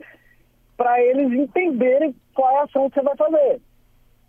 para 0.76 1.00
eles 1.00 1.32
entenderem 1.32 2.14
qual 2.34 2.50
é 2.50 2.60
a 2.60 2.64
ação 2.64 2.90
que 2.90 2.96
você 2.96 3.02
vai 3.02 3.16
fazer. 3.16 3.60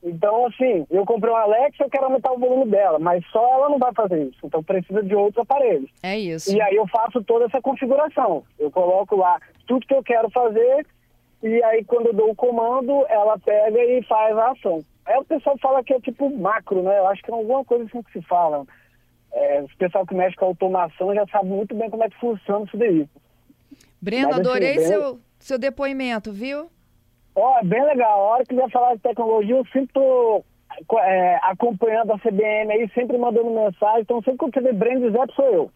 Então, 0.06 0.46
assim, 0.46 0.86
eu 0.92 1.04
comprei 1.04 1.34
uma 1.34 1.42
Alexa, 1.42 1.84
eu 1.84 1.90
quero 1.90 2.06
aumentar 2.06 2.32
o 2.32 2.38
volume 2.38 2.70
dela, 2.70 3.00
mas 3.00 3.26
só 3.32 3.44
ela 3.56 3.70
não 3.70 3.80
vai 3.80 3.92
fazer 3.92 4.22
isso. 4.24 4.38
Então, 4.44 4.64
precisa 4.64 5.02
de 5.02 5.16
outros 5.16 5.42
aparelhos. 5.42 5.90
É 6.04 6.16
isso. 6.18 6.56
E 6.56 6.62
aí 6.62 6.76
eu 6.76 6.88
faço 6.88 7.24
toda 7.24 7.46
essa 7.46 7.60
configuração. 7.60 8.44
Eu 8.60 8.70
coloco 8.70 9.16
lá 9.16 9.40
tudo 9.66 9.86
que 9.86 9.96
eu 9.96 10.04
quero 10.04 10.30
fazer 10.30 10.86
e 11.46 11.64
aí 11.64 11.84
quando 11.84 12.08
eu 12.08 12.14
dou 12.14 12.32
o 12.32 12.36
comando, 12.36 13.06
ela 13.08 13.38
pega 13.38 13.84
e 13.84 14.02
faz 14.04 14.36
a 14.38 14.52
ação. 14.52 14.84
Aí 15.06 15.18
o 15.18 15.26
pessoal 15.26 15.56
fala 15.60 15.84
que 15.84 15.94
é 15.94 16.00
tipo 16.00 16.30
macro, 16.36 16.82
né? 16.82 16.98
Eu 16.98 17.08
acho 17.08 17.22
que 17.22 17.30
é 17.30 17.34
alguma 17.34 17.64
coisa 17.64 17.84
assim 17.86 18.02
que 18.02 18.12
se 18.14 18.22
fala. 18.26 18.66
É, 19.32 19.62
o 19.62 19.78
pessoal 19.78 20.06
que 20.08 20.16
mexe 20.16 20.36
com 20.36 20.46
automação 20.46 21.14
já 21.14 21.26
sabe 21.28 21.50
muito 21.50 21.76
bem 21.76 21.90
como 21.90 22.04
é 22.04 22.10
que 22.10 22.20
funciona 22.20 22.66
isso 22.66 22.78
daí. 22.78 23.08
Breno, 24.02 24.30
Mas, 24.30 24.40
assim, 24.40 24.50
adorei 24.50 24.76
bem... 24.76 24.88
seu, 24.88 25.20
seu 25.38 25.60
depoimento, 25.60 26.32
viu? 26.32 26.68
Ó, 27.36 27.60
é 27.60 27.63
bem 27.63 27.84
legal. 27.84 28.20
A 28.20 28.34
hora 28.34 28.46
que 28.46 28.56
vier 28.56 28.70
falar 28.72 28.96
de 28.96 29.01
tecnologia, 29.01 29.56
eu 29.56 29.65
sempre 29.72 29.94
tô 29.94 30.44
é, 31.00 31.39
acompanhando 31.44 32.13
a 32.13 32.20
CBN 32.20 32.72
aí, 32.72 32.89
sempre 32.94 33.18
mandando 33.18 33.50
mensagem. 33.50 34.01
Então, 34.01 34.22
sempre 34.22 34.38
que 34.38 34.46
eu 34.46 34.51
tiver 34.51 34.74
Breno 34.74 35.12
Zé, 35.12 35.20
sou 35.36 35.46
eu. 35.46 35.72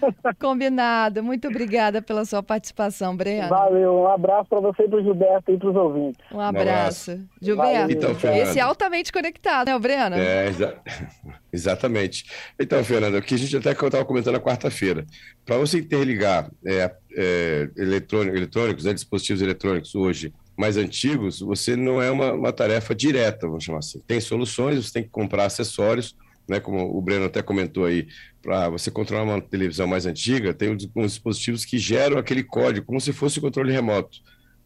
Combinado. 0.38 1.22
Muito 1.22 1.48
obrigada 1.48 2.02
pela 2.02 2.24
sua 2.24 2.42
participação, 2.42 3.16
Breno. 3.16 3.48
Valeu. 3.48 3.94
Um 3.94 4.08
abraço 4.08 4.48
para 4.48 4.60
você 4.60 4.84
e 4.84 4.88
para 4.88 4.98
o 4.98 5.02
Gilberto 5.02 5.52
e 5.52 5.56
para 5.56 5.70
os 5.70 5.76
ouvintes. 5.76 6.20
Um 6.32 6.40
abraço. 6.40 7.10
Um 7.10 7.14
abraço. 7.14 7.28
Gilberto, 7.40 7.92
então, 7.92 8.34
esse 8.34 8.58
é 8.58 8.62
altamente 8.62 9.12
conectado, 9.12 9.68
né, 9.68 9.76
o 9.76 9.80
Breno? 9.80 10.16
É, 10.16 10.48
exa 10.48 10.76
exatamente. 11.52 12.24
Então, 12.60 12.82
Fernanda, 12.84 13.18
o 13.18 13.22
que 13.22 13.34
a 13.34 13.38
gente 13.38 13.56
até 13.56 13.70
estava 13.70 14.04
comentando 14.04 14.34
na 14.34 14.40
quarta-feira. 14.40 15.06
Para 15.44 15.56
você 15.56 15.78
interligar 15.78 16.50
é, 16.66 16.94
é, 17.16 17.70
eletrônicos, 17.76 18.36
eletrônicos 18.36 18.84
né, 18.84 18.92
dispositivos 18.92 19.40
eletrônicos 19.40 19.94
hoje 19.94 20.32
mais 20.56 20.76
antigos, 20.76 21.40
você 21.40 21.76
não 21.76 22.00
é 22.00 22.10
uma, 22.10 22.32
uma 22.32 22.52
tarefa 22.52 22.94
direta, 22.94 23.46
vamos 23.46 23.64
chamar 23.64 23.80
assim. 23.80 24.00
Tem 24.06 24.20
soluções, 24.20 24.84
você 24.84 24.92
tem 24.92 25.02
que 25.02 25.10
comprar 25.10 25.44
acessórios 25.44 26.16
né, 26.48 26.60
como 26.60 26.96
o 26.96 27.02
Breno 27.02 27.24
até 27.24 27.42
comentou 27.42 27.84
aí, 27.84 28.06
para 28.40 28.68
você 28.68 28.90
controlar 28.90 29.24
uma 29.24 29.40
televisão 29.40 29.86
mais 29.86 30.06
antiga, 30.06 30.54
tem 30.54 30.70
uns 30.94 31.12
dispositivos 31.12 31.64
que 31.64 31.78
geram 31.78 32.18
aquele 32.18 32.44
código, 32.44 32.86
como 32.86 33.00
se 33.00 33.12
fosse 33.12 33.38
o 33.38 33.42
controle 33.42 33.72
remoto. 33.72 34.18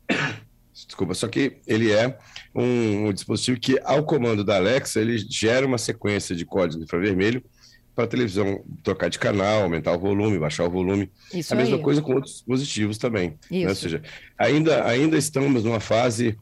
Desculpa, 0.73 1.15
só 1.15 1.29
que 1.29 1.59
ele 1.67 1.91
é 1.93 2.17
um, 2.55 3.09
um, 3.09 3.13
dispositivo 3.13 3.61
que, 3.61 3.79
ao 3.85 4.05
comando 4.05 4.45
da 4.45 4.57
Alexa, 4.57 5.01
ele 5.01 5.19
gera 5.19 5.67
uma 5.67 5.79
sequência 5.79 6.35
de 6.35 6.45
códigos 6.45 6.83
infravermelho 6.83 7.43
para 7.95 8.05
a 8.05 8.09
televisão 8.09 8.65
trocar 8.83 9.09
de 9.09 9.19
canal, 9.19 9.63
aumentar 9.63 9.93
o 9.93 9.99
volume, 9.99 10.39
baixar 10.39 10.65
o 10.65 10.71
volume. 10.71 11.11
Isso 11.33 11.53
a 11.53 11.57
mesma 11.57 11.77
aí. 11.77 11.83
coisa 11.83 12.01
com 12.01 12.15
outros 12.15 12.35
dispositivos 12.35 12.99
também. 12.99 13.35
Né? 13.51 13.69
Ou 13.69 13.75
seja, 13.75 14.03
ainda, 14.39 14.87
ainda 14.87 15.19
estamos 15.19 15.65
numa 15.65 15.81
fase 15.81 16.39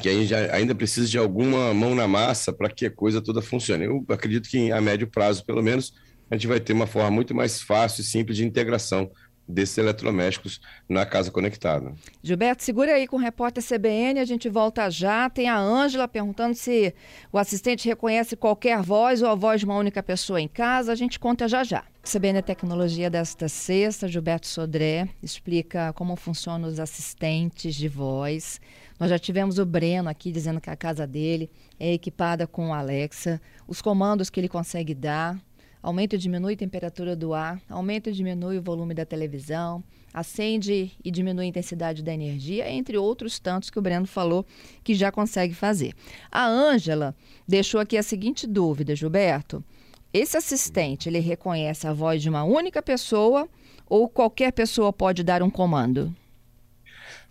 que 0.00 0.08
ainda, 0.08 0.54
ainda 0.54 0.74
precisa 0.74 1.08
de 1.08 1.18
alguma 1.18 1.74
mão 1.74 1.94
na 1.94 2.06
massa 2.06 2.52
para 2.52 2.70
que 2.70 2.86
a 2.86 2.90
coisa 2.90 3.20
toda 3.20 3.42
funcione. 3.42 3.84
Eu 3.84 4.04
acredito 4.08 4.48
que 4.48 4.70
a 4.70 4.80
médio 4.80 5.08
prazo, 5.08 5.44
pelo 5.44 5.62
menos, 5.62 5.92
a 6.30 6.34
gente 6.34 6.46
vai 6.46 6.60
ter 6.60 6.72
uma 6.72 6.86
forma 6.86 7.10
muito 7.10 7.34
mais 7.34 7.60
fácil 7.60 8.02
e 8.02 8.04
simples 8.04 8.36
de 8.36 8.44
integração 8.46 9.10
desses 9.48 9.78
eletrodomésticos 9.78 10.60
na 10.88 11.06
casa 11.06 11.30
conectada. 11.30 11.94
Gilberto, 12.22 12.62
segura 12.62 12.92
aí 12.94 13.06
com 13.06 13.16
o 13.16 13.20
repórter 13.20 13.64
CBN, 13.64 14.20
a 14.20 14.24
gente 14.24 14.48
volta 14.48 14.90
já. 14.90 15.30
Tem 15.30 15.48
a 15.48 15.58
Ângela 15.58 16.06
perguntando 16.06 16.54
se 16.54 16.94
o 17.32 17.38
assistente 17.38 17.88
reconhece 17.88 18.36
qualquer 18.36 18.82
voz 18.82 19.22
ou 19.22 19.30
a 19.30 19.34
voz 19.34 19.60
de 19.60 19.64
uma 19.64 19.76
única 19.76 20.02
pessoa 20.02 20.40
em 20.40 20.48
casa. 20.48 20.92
A 20.92 20.96
gente 20.96 21.18
conta 21.18 21.48
já 21.48 21.64
já. 21.64 21.84
CBN 22.02 22.42
Tecnologia 22.42 23.10
desta 23.10 23.48
sexta, 23.48 24.08
Gilberto 24.08 24.46
Sodré 24.46 25.08
explica 25.22 25.92
como 25.92 26.16
funcionam 26.16 26.68
os 26.68 26.80
assistentes 26.80 27.74
de 27.74 27.88
voz. 27.88 28.60
Nós 28.98 29.10
já 29.10 29.18
tivemos 29.18 29.58
o 29.58 29.66
Breno 29.66 30.08
aqui 30.08 30.32
dizendo 30.32 30.60
que 30.60 30.70
a 30.70 30.76
casa 30.76 31.06
dele 31.06 31.50
é 31.78 31.92
equipada 31.92 32.46
com 32.46 32.72
Alexa, 32.74 33.40
os 33.66 33.82
comandos 33.82 34.30
que 34.30 34.40
ele 34.40 34.48
consegue 34.48 34.94
dar, 34.94 35.38
aumenta 35.82 36.16
e 36.16 36.18
diminui 36.18 36.54
a 36.54 36.56
temperatura 36.56 37.14
do 37.14 37.34
ar, 37.34 37.60
aumenta 37.68 38.10
e 38.10 38.12
diminui 38.12 38.58
o 38.58 38.62
volume 38.62 38.94
da 38.94 39.04
televisão, 39.04 39.82
acende 40.12 40.92
e 41.04 41.10
diminui 41.10 41.46
a 41.46 41.48
intensidade 41.48 42.02
da 42.02 42.12
energia, 42.12 42.70
entre 42.70 42.96
outros 42.96 43.38
tantos 43.38 43.70
que 43.70 43.78
o 43.78 43.82
Breno 43.82 44.06
falou 44.06 44.44
que 44.82 44.94
já 44.94 45.12
consegue 45.12 45.54
fazer. 45.54 45.94
A 46.30 46.46
Ângela 46.46 47.14
deixou 47.46 47.80
aqui 47.80 47.96
a 47.96 48.02
seguinte 48.02 48.46
dúvida, 48.46 48.96
Gilberto. 48.96 49.64
Esse 50.12 50.36
assistente, 50.36 51.08
ele 51.08 51.18
reconhece 51.18 51.86
a 51.86 51.92
voz 51.92 52.22
de 52.22 52.28
uma 52.28 52.42
única 52.42 52.82
pessoa 52.82 53.48
ou 53.86 54.08
qualquer 54.08 54.52
pessoa 54.52 54.92
pode 54.92 55.22
dar 55.22 55.42
um 55.42 55.50
comando? 55.50 56.14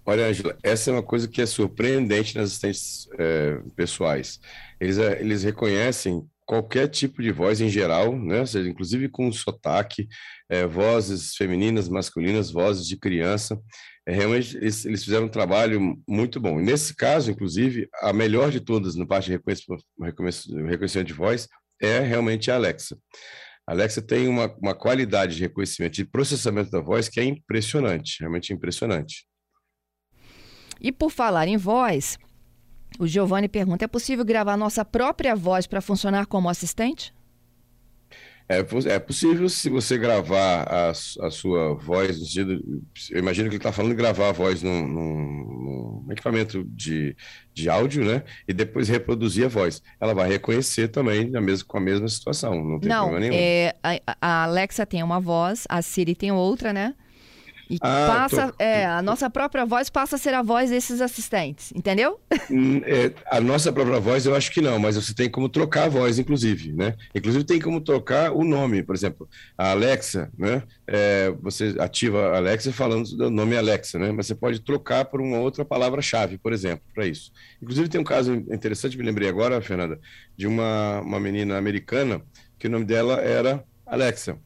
Olha, 0.05 0.27
Angela, 0.27 0.57
essa 0.63 0.89
é 0.89 0.93
uma 0.93 1.03
coisa 1.03 1.27
que 1.27 1.41
é 1.41 1.45
surpreendente 1.45 2.37
nas 2.37 2.51
assistentes 2.51 3.09
é, 3.19 3.59
pessoais. 3.75 4.39
Eles, 4.79 4.97
é, 4.97 5.19
eles 5.19 5.43
reconhecem 5.43 6.25
qualquer 6.47 6.87
tipo 6.87 7.21
de 7.21 7.29
voz 7.29 7.59
em 7.59 7.69
geral, 7.69 8.17
né? 8.17 8.45
Seja, 8.45 8.67
inclusive 8.67 9.09
com 9.09 9.31
sotaque, 9.31 10.07
é, 10.49 10.65
vozes 10.65 11.35
femininas, 11.35 11.89
masculinas, 11.89 12.49
vozes 12.49 12.87
de 12.87 12.97
criança. 12.97 13.61
É, 14.07 14.13
realmente, 14.13 14.55
eles, 14.55 14.85
eles, 14.85 15.03
fizeram 15.03 15.25
um 15.25 15.29
trabalho 15.29 16.01
muito 16.07 16.39
bom. 16.39 16.59
E 16.61 16.63
nesse 16.63 16.95
caso, 16.95 17.29
inclusive, 17.29 17.89
a 18.01 18.13
melhor 18.13 18.49
de 18.49 18.61
todas 18.61 18.95
na 18.95 19.05
parte 19.05 19.25
de 19.25 19.33
reconhecimento, 19.99 21.03
de 21.05 21.13
voz 21.13 21.49
é 21.81 21.99
realmente 21.99 22.49
a 22.49 22.55
Alexa. 22.55 22.97
A 23.67 23.73
Alexa 23.73 24.01
tem 24.01 24.29
uma, 24.29 24.47
uma 24.61 24.73
qualidade 24.73 25.35
de 25.35 25.41
reconhecimento, 25.41 25.95
de 25.95 26.05
processamento 26.05 26.71
da 26.71 26.79
voz 26.79 27.09
que 27.09 27.19
é 27.19 27.25
impressionante, 27.25 28.21
realmente 28.21 28.53
impressionante. 28.53 29.27
E 30.79 30.91
por 30.93 31.11
falar 31.11 31.49
em 31.49 31.57
voz, 31.57 32.17
o 32.99 33.07
Giovanni 33.07 33.47
pergunta: 33.47 33.85
é 33.85 33.87
possível 33.87 34.25
gravar 34.25 34.57
nossa 34.57 34.83
própria 34.83 35.35
voz 35.35 35.67
para 35.67 35.81
funcionar 35.81 36.25
como 36.25 36.49
assistente? 36.49 37.13
É, 38.49 38.59
é 38.85 38.99
possível 38.99 39.49
se 39.49 39.69
você 39.69 39.97
gravar 39.97 40.63
a, 40.63 40.89
a 40.91 41.29
sua 41.29 41.73
voz, 41.73 42.17
no 42.17 42.25
sentido, 42.25 42.81
eu 43.11 43.19
imagino 43.19 43.49
que 43.49 43.55
ele 43.55 43.59
está 43.59 43.73
falando 43.73 43.91
de 43.91 43.97
gravar 43.97 44.29
a 44.29 44.31
voz 44.31 44.63
num, 44.63 44.87
num, 44.87 46.03
num, 46.05 46.11
equipamento 46.11 46.63
de, 46.63 47.13
de 47.53 47.69
áudio, 47.69 48.05
né? 48.05 48.23
E 48.47 48.53
depois 48.53 48.87
reproduzir 48.87 49.45
a 49.45 49.49
voz. 49.49 49.83
Ela 49.99 50.13
vai 50.13 50.29
reconhecer 50.29 50.87
também 50.87 51.35
a 51.35 51.41
mesma, 51.41 51.67
com 51.67 51.77
a 51.77 51.81
mesma 51.81 52.07
situação, 52.07 52.55
não 52.63 52.79
tem 52.79 52.87
não, 52.87 53.09
problema 53.09 53.19
nenhum. 53.19 53.33
É, 53.37 53.75
a, 53.83 54.17
a 54.21 54.43
Alexa 54.45 54.85
tem 54.85 55.03
uma 55.03 55.19
voz, 55.19 55.65
a 55.67 55.81
Siri 55.81 56.15
tem 56.15 56.31
outra, 56.31 56.71
né? 56.71 56.95
E 57.69 57.77
ah, 57.81 58.07
passa, 58.07 58.47
tô... 58.49 58.63
é, 58.63 58.85
a 58.85 59.01
nossa 59.01 59.29
própria 59.29 59.65
voz 59.65 59.89
passa 59.89 60.15
a 60.15 60.19
ser 60.19 60.33
a 60.33 60.41
voz 60.41 60.69
desses 60.69 61.01
assistentes, 61.01 61.71
entendeu? 61.75 62.19
Hum, 62.49 62.81
é, 62.85 63.11
a 63.29 63.41
nossa 63.41 63.71
própria 63.71 63.99
voz 63.99 64.25
eu 64.25 64.35
acho 64.35 64.51
que 64.51 64.61
não, 64.61 64.79
mas 64.79 64.95
você 64.95 65.13
tem 65.13 65.29
como 65.29 65.49
trocar 65.49 65.85
a 65.85 65.89
voz, 65.89 66.17
inclusive, 66.17 66.71
né? 66.71 66.95
Inclusive 67.13 67.43
tem 67.43 67.59
como 67.59 67.81
trocar 67.81 68.31
o 68.31 68.43
nome, 68.43 68.83
por 68.83 68.95
exemplo, 68.95 69.27
a 69.57 69.71
Alexa, 69.71 70.31
né? 70.37 70.63
É, 70.87 71.33
você 71.41 71.75
ativa 71.79 72.29
a 72.29 72.37
Alexa 72.37 72.71
falando 72.71 73.09
do 73.17 73.29
nome 73.29 73.57
Alexa, 73.57 73.99
né? 73.99 74.11
Mas 74.11 74.27
você 74.27 74.35
pode 74.35 74.61
trocar 74.61 75.05
por 75.05 75.19
uma 75.19 75.39
outra 75.39 75.65
palavra-chave, 75.65 76.37
por 76.37 76.53
exemplo, 76.53 76.85
para 76.93 77.05
isso. 77.05 77.31
Inclusive 77.61 77.89
tem 77.89 77.99
um 77.99 78.05
caso 78.05 78.33
interessante, 78.33 78.97
me 78.97 79.03
lembrei 79.03 79.27
agora, 79.27 79.61
Fernanda, 79.61 79.99
de 80.37 80.47
uma, 80.47 81.01
uma 81.01 81.19
menina 81.19 81.57
americana 81.57 82.21
que 82.57 82.67
o 82.67 82.69
nome 82.69 82.85
dela 82.85 83.15
era 83.15 83.63
Alexa 83.85 84.37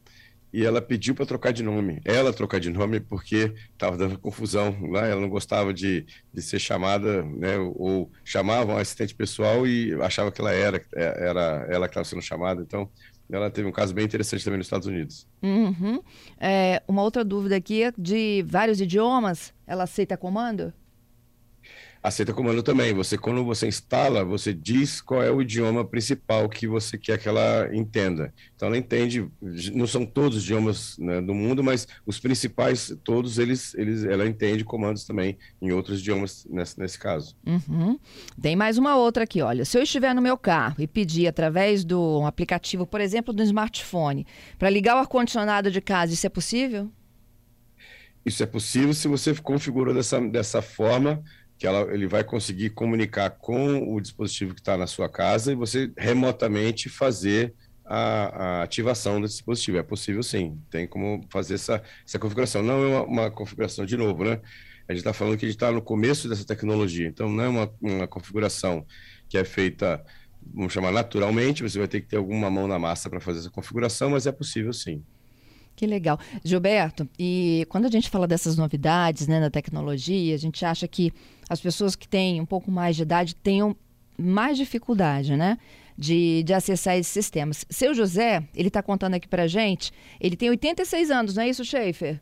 e 0.52 0.64
ela 0.64 0.82
pediu 0.82 1.14
para 1.14 1.24
trocar 1.24 1.52
de 1.52 1.62
nome. 1.62 2.00
Ela 2.04 2.32
trocar 2.32 2.60
de 2.60 2.68
nome 2.68 3.00
porque 3.00 3.54
estava 3.72 3.96
dando 3.96 4.18
confusão 4.18 4.76
lá, 4.90 5.06
ela 5.06 5.20
não 5.20 5.28
gostava 5.28 5.72
de, 5.72 6.04
de 6.32 6.42
ser 6.42 6.58
chamada, 6.58 7.22
né, 7.22 7.56
ou 7.58 8.10
chamavam 8.24 8.76
assistente 8.76 9.14
pessoal 9.14 9.66
e 9.66 9.94
achava 10.02 10.30
que 10.30 10.40
ela 10.40 10.52
era, 10.52 10.82
é, 10.94 11.28
era 11.28 11.66
ela 11.70 11.86
que 11.86 11.92
estava 11.92 12.04
sendo 12.04 12.22
chamada. 12.22 12.62
Então, 12.62 12.90
ela 13.30 13.50
teve 13.50 13.66
um 13.66 13.72
caso 13.72 13.94
bem 13.94 14.04
interessante 14.04 14.44
também 14.44 14.58
nos 14.58 14.66
Estados 14.66 14.86
Unidos. 14.86 15.26
Uhum. 15.42 16.02
É, 16.38 16.82
uma 16.86 17.02
outra 17.02 17.24
dúvida 17.24 17.56
aqui 17.56 17.84
é 17.84 17.92
de 17.96 18.44
vários 18.46 18.80
idiomas, 18.80 19.54
ela 19.66 19.84
aceita 19.84 20.16
comando? 20.16 20.72
Aceita 22.02 22.34
comando 22.34 22.62
também. 22.62 22.92
Você, 22.94 23.16
quando 23.16 23.44
você 23.44 23.68
instala, 23.68 24.24
você 24.24 24.52
diz 24.52 25.00
qual 25.00 25.22
é 25.22 25.30
o 25.30 25.40
idioma 25.40 25.84
principal 25.84 26.48
que 26.48 26.66
você 26.66 26.98
quer 26.98 27.18
que 27.18 27.28
ela 27.28 27.68
entenda. 27.72 28.34
Então, 28.56 28.68
ela 28.68 28.76
entende, 28.76 29.28
não 29.72 29.86
são 29.86 30.04
todos 30.04 30.38
os 30.38 30.44
idiomas 30.44 30.98
né, 30.98 31.20
do 31.20 31.32
mundo, 31.32 31.62
mas 31.62 31.86
os 32.04 32.18
principais, 32.18 32.92
todos 33.04 33.38
eles, 33.38 33.74
eles, 33.74 34.04
ela 34.04 34.26
entende 34.26 34.64
comandos 34.64 35.04
também 35.04 35.38
em 35.60 35.70
outros 35.70 36.00
idiomas 36.00 36.44
nesse, 36.50 36.78
nesse 36.78 36.98
caso. 36.98 37.36
Uhum. 37.46 37.98
Tem 38.40 38.56
mais 38.56 38.78
uma 38.78 38.96
outra 38.96 39.22
aqui, 39.22 39.40
olha. 39.40 39.64
Se 39.64 39.78
eu 39.78 39.82
estiver 39.82 40.12
no 40.12 40.22
meu 40.22 40.36
carro 40.36 40.76
e 40.80 40.88
pedir 40.88 41.28
através 41.28 41.84
do 41.84 42.24
aplicativo, 42.26 42.84
por 42.84 43.00
exemplo, 43.00 43.32
do 43.32 43.42
smartphone, 43.42 44.26
para 44.58 44.68
ligar 44.68 44.96
o 44.96 44.98
ar-condicionado 44.98 45.70
de 45.70 45.80
casa, 45.80 46.12
isso 46.12 46.26
é 46.26 46.30
possível? 46.30 46.90
Isso 48.24 48.42
é 48.42 48.46
possível 48.46 48.94
se 48.94 49.08
você 49.08 49.34
configura 49.34 49.92
dessa, 49.92 50.20
dessa 50.20 50.62
forma 50.62 51.22
que 51.62 51.66
ela, 51.68 51.94
ele 51.94 52.08
vai 52.08 52.24
conseguir 52.24 52.70
comunicar 52.70 53.30
com 53.30 53.94
o 53.94 54.00
dispositivo 54.00 54.52
que 54.52 54.60
está 54.60 54.76
na 54.76 54.88
sua 54.88 55.08
casa 55.08 55.52
e 55.52 55.54
você 55.54 55.92
remotamente 55.96 56.88
fazer 56.88 57.54
a, 57.84 57.98
a, 58.58 58.62
ativação 58.64 59.20
desse 59.20 59.34
dispositivo. 59.34 59.78
É 59.78 59.82
possível 59.84 60.24
sim, 60.24 60.58
tem 60.68 60.88
como 60.88 61.24
fazer 61.30 61.54
essa, 61.54 61.80
essa 62.04 62.18
configuração. 62.18 62.64
Não 62.64 62.82
é 62.82 62.88
uma, 62.88 63.02
uma 63.04 63.30
configuração, 63.30 63.86
de 63.86 63.96
novo, 63.96 64.24
né? 64.24 64.40
A 64.88 64.92
gente 64.92 65.02
está 65.02 65.12
falando 65.12 65.38
que 65.38 65.44
a 65.44 65.48
gente 65.48 65.54
está 65.54 65.70
no 65.70 65.80
começo 65.80 66.28
dessa 66.28 66.44
tecnologia, 66.44 67.06
então 67.06 67.28
não 67.28 67.44
é 67.44 67.48
uma, 67.48 67.72
uma 67.80 68.08
configuração 68.08 68.84
que 69.28 69.38
é 69.38 69.44
feita, 69.44 70.04
vamos 70.52 70.72
chamar 70.72 70.90
naturalmente, 70.90 71.62
você 71.62 71.78
vai 71.78 71.86
ter 71.86 72.00
que 72.00 72.08
ter 72.08 72.16
alguma 72.16 72.50
mão 72.50 72.66
na 72.66 72.76
massa 72.76 73.08
para 73.08 73.20
fazer 73.20 73.38
essa 73.38 73.50
configuração, 73.50 74.10
mas 74.10 74.26
é 74.26 74.32
possível 74.32 74.72
sim. 74.72 75.00
Que 75.74 75.86
legal. 75.86 76.18
Gilberto, 76.44 77.08
e 77.18 77.66
quando 77.68 77.86
a 77.86 77.90
gente 77.90 78.10
fala 78.10 78.26
dessas 78.26 78.56
novidades 78.56 79.26
né, 79.26 79.40
na 79.40 79.50
tecnologia, 79.50 80.34
a 80.34 80.38
gente 80.38 80.64
acha 80.64 80.86
que 80.86 81.12
as 81.52 81.60
pessoas 81.60 81.94
que 81.94 82.08
têm 82.08 82.40
um 82.40 82.46
pouco 82.46 82.70
mais 82.70 82.96
de 82.96 83.02
idade 83.02 83.34
tenham 83.34 83.76
mais 84.18 84.56
dificuldade, 84.56 85.36
né? 85.36 85.58
De, 85.96 86.42
de 86.42 86.54
acessar 86.54 86.96
esses 86.96 87.12
sistemas. 87.12 87.66
Seu 87.68 87.92
José, 87.92 88.42
ele 88.54 88.68
está 88.68 88.82
contando 88.82 89.14
aqui 89.14 89.28
para 89.28 89.46
gente, 89.46 89.92
ele 90.18 90.34
tem 90.34 90.48
86 90.48 91.10
anos, 91.10 91.34
não 91.34 91.42
é 91.42 91.50
isso, 91.50 91.62
Schaefer? 91.62 92.18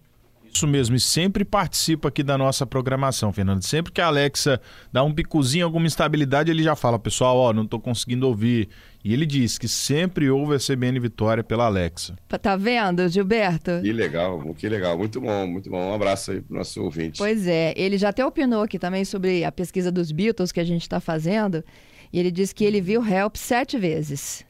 Isso 0.53 0.67
mesmo, 0.67 0.97
e 0.97 1.01
sempre 1.01 1.45
participa 1.45 2.09
aqui 2.09 2.25
da 2.25 2.37
nossa 2.37 2.67
programação, 2.67 3.33
Fernando. 3.33 3.63
Sempre 3.63 3.93
que 3.93 4.01
a 4.01 4.09
Alexa 4.09 4.61
dá 4.93 5.05
um 5.05 5.15
picozinho, 5.15 5.65
alguma 5.65 5.87
instabilidade, 5.87 6.51
ele 6.51 6.65
já 6.65 6.75
fala, 6.75 6.99
pessoal, 6.99 7.37
ó, 7.37 7.53
não 7.53 7.63
estou 7.63 7.79
conseguindo 7.79 8.27
ouvir. 8.27 8.69
E 9.03 9.15
ele 9.15 9.25
diz 9.25 9.57
que 9.57 9.67
sempre 9.67 10.29
ouve 10.31 10.55
a 10.55 10.59
CBN 10.59 11.01
Vitória 11.01 11.43
pela 11.43 11.65
Alexa. 11.65 12.17
Tá 12.29 12.55
vendo, 12.55 13.09
Gilberto? 13.09 13.81
Que 13.83 13.93
legal, 13.93 14.55
que 14.55 14.69
legal. 14.69 14.99
Muito 14.99 15.21
bom, 15.21 15.47
muito 15.47 15.71
bom. 15.71 15.91
Um 15.91 15.95
abraço 15.95 16.33
aí 16.33 16.43
para 16.43 16.55
o 16.55 16.59
nosso 16.59 16.83
ouvinte. 16.83 17.17
Pois 17.17 17.47
é, 17.47 17.73
ele 17.77 17.97
já 17.97 18.11
até 18.11 18.25
opinou 18.25 18.63
aqui 18.63 18.79
também 18.79 19.05
sobre 19.07 19.43
a 19.43 19.51
pesquisa 19.51 19.91
dos 19.91 20.13
Beatles 20.13 20.53
que 20.53 20.61
a 20.61 20.65
gente 20.65 20.83
está 20.83 21.01
fazendo. 21.01 21.65
E 22.13 22.19
ele 22.19 22.31
disse 22.31 22.55
que 22.55 22.65
ele 22.65 22.81
viu 22.81 23.03
Help 23.03 23.37
sete 23.37 23.79
vezes. 23.79 24.45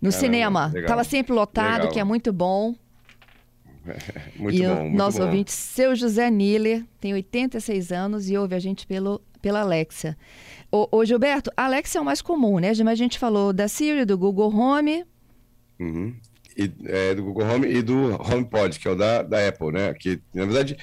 No 0.00 0.10
Caramba, 0.10 0.20
cinema. 0.20 0.72
Estava 0.74 1.04
sempre 1.04 1.34
lotado, 1.34 1.80
legal. 1.80 1.92
que 1.92 2.00
é 2.00 2.04
muito 2.04 2.32
bom. 2.32 2.74
muito 4.36 4.56
e 4.56 4.66
bom, 4.66 4.86
o 4.86 4.90
nosso 4.90 5.18
bom. 5.18 5.24
ouvinte, 5.24 5.52
seu 5.52 5.94
José 5.94 6.30
Niller, 6.30 6.84
tem 7.00 7.12
86 7.12 7.92
anos 7.92 8.30
e 8.30 8.36
ouve 8.36 8.54
a 8.54 8.58
gente 8.58 8.86
pelo, 8.86 9.20
pela 9.40 9.60
Alexa. 9.60 10.16
Ô, 10.70 10.88
ô 10.90 11.04
Gilberto, 11.04 11.50
Alexa 11.56 11.98
é 11.98 12.00
o 12.00 12.04
mais 12.04 12.20
comum, 12.20 12.58
né? 12.58 12.72
Mas 12.84 12.88
a 12.88 12.94
gente 12.94 13.18
falou 13.18 13.52
da 13.52 13.68
Siri, 13.68 14.04
do 14.04 14.18
Google 14.18 14.54
Home, 14.54 15.04
Uhum. 15.78 16.16
E, 16.58 16.72
é, 16.86 17.14
do 17.14 17.22
Google 17.22 17.46
Home 17.46 17.68
e 17.68 17.82
do 17.82 18.14
HomePod, 18.14 18.78
que 18.78 18.88
é 18.88 18.90
o 18.90 18.94
da, 18.94 19.22
da 19.22 19.46
Apple, 19.46 19.72
né? 19.72 19.92
Que, 19.92 20.22
na 20.32 20.46
verdade, 20.46 20.74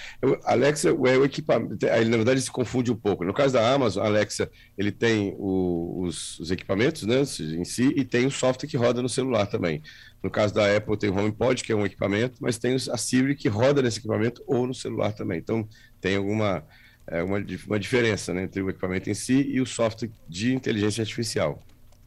Alexa 0.44 0.90
é 0.90 0.92
o 0.92 1.26
equipamento. 1.26 1.84
Ele, 1.88 2.10
na 2.10 2.18
verdade, 2.18 2.42
se 2.42 2.52
confunde 2.52 2.92
um 2.92 2.96
pouco. 2.96 3.24
No 3.24 3.34
caso 3.34 3.56
da 3.56 3.74
Amazon, 3.74 4.06
Alexa, 4.06 4.52
ele 4.78 4.92
tem 4.92 5.36
o, 5.36 6.04
os, 6.04 6.40
os, 6.40 6.52
equipamentos 6.52 7.04
né, 7.04 7.22
em 7.58 7.66
si 7.66 7.92
e 7.96 8.06
tem 8.06 8.28
o 8.28 8.32
software 8.32 8.70
que 8.70 8.78
roda 8.78 9.02
no 9.02 9.10
celular 9.10 9.48
também. 9.48 9.82
No 10.22 10.30
caso 10.30 10.54
da 10.54 10.78
Apple, 10.78 10.96
tem 10.96 11.10
o 11.10 11.18
HomePod, 11.18 11.64
que 11.64 11.72
é 11.72 11.76
um 11.76 11.86
equipamento, 11.88 12.38
mas 12.40 12.60
tem 12.60 12.76
a 12.76 12.98
Siri 12.98 13.36
que 13.36 13.50
roda 13.50 13.82
nesse 13.82 13.98
equipamento 13.98 14.44
ou 14.46 14.68
no 14.68 14.76
celular 14.76 15.12
também. 15.14 15.40
Então, 15.40 15.68
tem 16.00 16.18
alguma 16.18 16.64
é, 17.08 17.22
uma, 17.24 17.38
uma 17.68 17.80
diferença 17.80 18.34
né, 18.34 18.44
entre 18.44 18.62
o 18.62 18.70
equipamento 18.70 19.10
em 19.10 19.14
si 19.14 19.48
e 19.50 19.62
o 19.62 19.66
software 19.66 20.10
de 20.28 20.54
inteligência 20.54 21.02
artificial. 21.02 21.62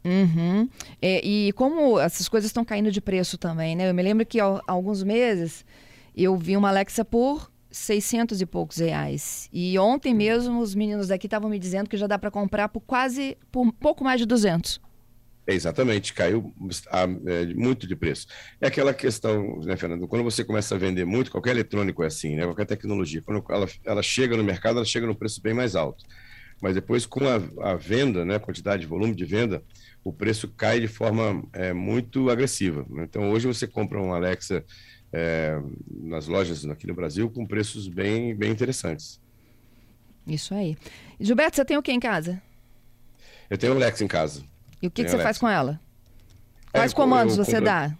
Uhum. 0.04 0.68
É, 1.02 1.24
e 1.26 1.52
como 1.52 1.98
essas 1.98 2.28
coisas 2.28 2.48
estão 2.48 2.64
caindo 2.64 2.92
de 2.92 3.00
preço 3.00 3.36
também, 3.36 3.74
né? 3.74 3.90
Eu 3.90 3.94
me 3.94 4.02
lembro 4.02 4.24
que 4.24 4.38
há 4.38 4.60
alguns 4.66 5.02
meses 5.02 5.64
eu 6.16 6.36
vi 6.36 6.56
uma 6.56 6.68
Alexa 6.68 7.04
por 7.04 7.50
600 7.70 8.40
e 8.40 8.46
poucos 8.46 8.78
reais. 8.78 9.48
E 9.52 9.78
ontem 9.78 10.14
mesmo 10.14 10.60
os 10.60 10.74
meninos 10.74 11.08
daqui 11.08 11.26
estavam 11.26 11.50
me 11.50 11.58
dizendo 11.58 11.90
que 11.90 11.96
já 11.96 12.06
dá 12.06 12.18
para 12.18 12.30
comprar 12.30 12.68
por 12.68 12.80
quase, 12.80 13.36
por 13.50 13.70
pouco 13.72 14.04
mais 14.04 14.20
de 14.20 14.26
200. 14.26 14.80
Exatamente, 15.54 16.12
caiu 16.12 16.52
é, 17.26 17.46
muito 17.54 17.86
de 17.86 17.94
preço. 17.94 18.26
É 18.60 18.66
aquela 18.66 18.92
questão, 18.92 19.60
né, 19.60 19.76
Fernando? 19.76 20.08
Quando 20.08 20.24
você 20.24 20.44
começa 20.44 20.74
a 20.74 20.78
vender 20.78 21.04
muito, 21.04 21.30
qualquer 21.30 21.50
eletrônico 21.50 22.02
é 22.02 22.06
assim, 22.06 22.34
né? 22.34 22.44
Qualquer 22.44 22.66
tecnologia, 22.66 23.22
quando 23.22 23.44
ela, 23.50 23.66
ela 23.84 24.02
chega 24.02 24.36
no 24.36 24.42
mercado, 24.42 24.76
ela 24.76 24.84
chega 24.84 25.06
no 25.06 25.14
preço 25.14 25.40
bem 25.40 25.54
mais 25.54 25.76
alto. 25.76 26.04
Mas 26.60 26.74
depois, 26.74 27.04
com 27.04 27.20
a, 27.28 27.70
a 27.70 27.76
venda, 27.76 28.24
né, 28.24 28.38
quantidade, 28.38 28.86
volume 28.86 29.14
de 29.14 29.24
venda, 29.24 29.62
o 30.02 30.12
preço 30.12 30.48
cai 30.48 30.80
de 30.80 30.88
forma 30.88 31.44
é, 31.52 31.72
muito 31.72 32.30
agressiva. 32.30 32.86
Então, 32.98 33.30
hoje 33.30 33.46
você 33.46 33.66
compra 33.66 34.00
um 34.00 34.12
Alexa 34.12 34.64
é, 35.12 35.60
nas 35.90 36.26
lojas 36.26 36.64
aqui 36.66 36.86
no 36.86 36.94
Brasil 36.94 37.30
com 37.30 37.46
preços 37.46 37.88
bem, 37.88 38.34
bem 38.34 38.50
interessantes. 38.50 39.20
Isso 40.26 40.54
aí. 40.54 40.76
Gilberto, 41.20 41.56
você 41.56 41.64
tem 41.64 41.76
o 41.76 41.82
que 41.82 41.92
em 41.92 42.00
casa? 42.00 42.42
Eu 43.48 43.56
tenho 43.58 43.74
o 43.74 43.76
Alexa 43.76 44.02
em 44.02 44.08
casa. 44.08 44.42
E 44.80 44.86
o 44.86 44.90
que, 44.90 45.04
que 45.04 45.10
você 45.10 45.18
faz 45.18 45.38
com 45.38 45.48
ela? 45.48 45.80
Quais 46.72 46.92
é, 46.92 46.94
comandos 46.94 47.34
eu, 47.34 47.40
eu 47.40 47.44
você 47.44 47.52
compro... 47.52 47.66
dá? 47.66 47.96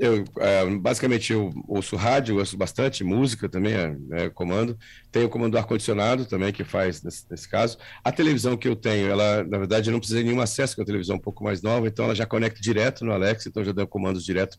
Eu, 0.00 0.24
é, 0.38 0.64
basicamente, 0.76 1.30
eu 1.30 1.52
ouço 1.68 1.94
rádio, 1.94 2.38
ouço 2.38 2.56
bastante, 2.56 3.04
música 3.04 3.50
também 3.50 3.74
é, 3.74 3.96
é 4.12 4.30
comando. 4.30 4.78
Tenho 5.12 5.26
o 5.26 5.28
comando 5.28 5.52
do 5.52 5.58
ar-condicionado 5.58 6.24
também, 6.24 6.54
que 6.54 6.64
faz 6.64 7.02
nesse, 7.02 7.26
nesse, 7.30 7.46
caso. 7.46 7.76
A 8.02 8.10
televisão 8.10 8.56
que 8.56 8.66
eu 8.66 8.74
tenho, 8.74 9.08
ela, 9.08 9.44
na 9.44 9.58
verdade, 9.58 9.90
eu 9.90 9.92
não 9.92 9.98
precisei 9.98 10.24
nenhum 10.24 10.40
acesso 10.40 10.74
com 10.74 10.80
a 10.80 10.86
televisão 10.86 11.16
um 11.16 11.20
pouco 11.20 11.44
mais 11.44 11.60
nova, 11.60 11.86
então 11.86 12.06
ela 12.06 12.14
já 12.14 12.24
conecta 12.24 12.62
direto 12.62 13.04
no 13.04 13.12
Alexa, 13.12 13.50
então 13.50 13.62
já 13.62 13.72
dá 13.72 13.86
comandos 13.86 14.24
direto 14.24 14.58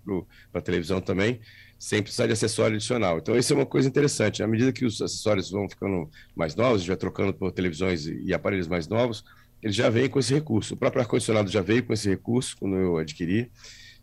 para 0.52 0.60
a 0.60 0.64
televisão 0.64 1.02
também, 1.02 1.42
sem 1.80 2.04
precisar 2.04 2.28
de 2.28 2.34
acessório 2.34 2.76
adicional. 2.76 3.18
Então, 3.18 3.36
isso 3.36 3.52
é 3.52 3.56
uma 3.56 3.66
coisa 3.66 3.88
interessante. 3.88 4.44
À 4.44 4.48
medida 4.48 4.72
que 4.72 4.86
os 4.86 5.02
acessórios 5.02 5.50
vão 5.50 5.68
ficando 5.68 6.08
mais 6.36 6.56
novos, 6.56 6.76
a 6.76 6.80
gente 6.82 6.90
vai 6.90 6.98
trocando 6.98 7.34
por 7.34 7.52
televisões 7.52 8.06
e, 8.06 8.26
e 8.26 8.32
aparelhos 8.32 8.68
mais 8.68 8.88
novos, 8.88 9.24
ele 9.62 9.74
já 9.74 9.90
vem 9.90 10.10
com 10.10 10.20
esse 10.20 10.34
recurso. 10.34 10.74
O 10.74 10.78
próprio 10.78 11.02
ar-condicionado 11.02 11.50
já 11.50 11.62
veio 11.62 11.84
com 11.84 11.94
esse 11.94 12.10
recurso 12.10 12.56
quando 12.58 12.76
eu 12.76 12.98
adquiri 12.98 13.52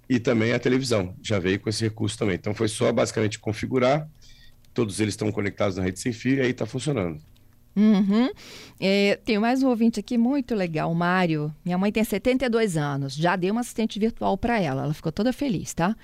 e 0.09 0.19
também 0.19 0.53
a 0.53 0.59
televisão 0.59 1.15
já 1.23 1.39
veio 1.39 1.61
com 1.61 1.69
esse 1.69 1.85
recurso 1.85 2.19
também. 2.19 2.37
Então 2.37 2.55
foi 2.55 2.69
só 2.69 2.91
basicamente 2.93 3.39
configurar, 3.39 4.09
todos 4.73 5.01
eles 5.01 5.13
estão 5.13 5.31
conectados 5.31 5.77
na 5.77 5.83
rede 5.83 6.01
sem 6.01 6.13
fio 6.13 6.37
e 6.37 6.41
aí 6.41 6.51
está 6.51 6.65
funcionando. 6.65 7.21
Uhum. 7.77 8.29
É, 8.81 9.21
tem 9.25 9.39
mais 9.39 9.63
um 9.63 9.69
ouvinte 9.69 10.01
aqui 10.01 10.19
muito 10.19 10.55
legal, 10.55 10.93
Mário. 10.95 11.55
Minha 11.65 11.79
mãe 11.79 11.93
tem 11.93 12.03
72 12.03 12.77
anos, 12.77 13.15
já 13.15 13.37
dei 13.37 13.51
uma 13.51 13.61
assistente 13.61 13.99
virtual 13.99 14.37
para 14.37 14.61
ela, 14.61 14.85
ela 14.85 14.95
ficou 14.95 15.13
toda 15.13 15.33
feliz, 15.33 15.75
tá? 15.75 15.97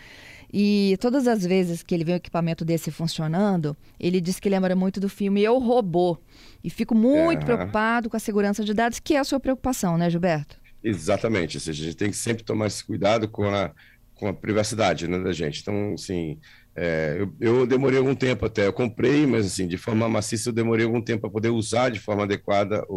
E 0.56 0.96
todas 1.00 1.26
as 1.26 1.44
vezes 1.44 1.82
que 1.82 1.92
ele 1.92 2.04
vê 2.04 2.12
um 2.12 2.14
equipamento 2.14 2.64
desse 2.64 2.92
funcionando, 2.92 3.76
ele 3.98 4.20
diz 4.20 4.38
que 4.38 4.48
lembra 4.48 4.76
muito 4.76 5.00
do 5.00 5.08
filme 5.08 5.42
Eu 5.42 5.58
Robô. 5.58 6.16
E 6.62 6.70
fico 6.70 6.94
muito 6.94 7.42
é. 7.42 7.44
preocupado 7.44 8.08
com 8.08 8.16
a 8.16 8.20
segurança 8.20 8.64
de 8.64 8.72
dados, 8.72 9.00
que 9.00 9.14
é 9.14 9.18
a 9.18 9.24
sua 9.24 9.40
preocupação, 9.40 9.98
né, 9.98 10.08
Gilberto? 10.08 10.56
Exatamente. 10.80 11.56
Ou 11.56 11.60
seja, 11.60 11.82
a 11.82 11.86
gente 11.86 11.96
tem 11.96 12.08
que 12.08 12.16
sempre 12.16 12.44
tomar 12.44 12.68
esse 12.68 12.84
cuidado 12.84 13.28
com 13.28 13.52
a, 13.52 13.72
com 14.14 14.28
a 14.28 14.32
privacidade 14.32 15.08
né, 15.08 15.18
da 15.18 15.32
gente. 15.32 15.60
Então, 15.60 15.94
assim, 15.94 16.38
é, 16.76 17.16
eu, 17.18 17.34
eu, 17.40 17.66
demorei 17.66 17.98
algum 17.98 18.14
tempo 18.14 18.46
até, 18.46 18.64
eu 18.64 18.72
comprei, 18.72 19.26
mas 19.26 19.46
assim, 19.46 19.66
de 19.66 19.76
forma 19.76 20.08
maciça 20.08 20.50
eu 20.50 20.52
demorei 20.52 20.86
algum 20.86 21.02
tempo 21.02 21.22
para 21.22 21.30
poder 21.30 21.48
usar 21.48 21.88
de 21.88 21.98
forma 21.98 22.22
adequada 22.22 22.84
o, 22.88 22.96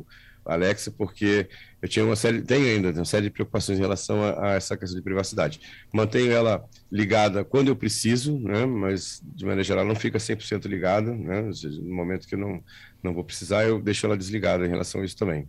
o 0.00 0.06
Alexa, 0.46 0.90
porque 0.90 1.48
eu 1.80 1.88
tinha 1.88 2.04
uma 2.04 2.16
série, 2.16 2.42
tenho 2.42 2.66
ainda 2.66 2.90
uma 2.90 3.04
série 3.04 3.24
de 3.24 3.30
preocupações 3.30 3.78
em 3.78 3.82
relação 3.82 4.22
a, 4.22 4.50
a, 4.50 4.54
essa 4.54 4.76
questão 4.76 4.98
de 4.98 5.04
privacidade. 5.04 5.60
Mantenho 5.92 6.32
ela 6.32 6.64
ligada 6.90 7.44
quando 7.44 7.68
eu 7.68 7.76
preciso, 7.76 8.38
né, 8.38 8.66
mas 8.66 9.22
de 9.22 9.44
maneira 9.44 9.64
geral 9.64 9.84
não 9.84 9.94
fica 9.94 10.18
100% 10.18 10.66
ligada, 10.66 11.14
né, 11.14 11.50
no 11.80 11.94
momento 11.94 12.26
que 12.26 12.34
eu 12.34 12.38
não, 12.38 12.62
não 13.02 13.14
vou 13.14 13.24
precisar, 13.24 13.64
eu 13.64 13.80
deixo 13.80 14.06
ela 14.06 14.16
desligada 14.16 14.66
em 14.66 14.68
relação 14.68 15.00
a 15.00 15.04
isso 15.04 15.16
também. 15.16 15.48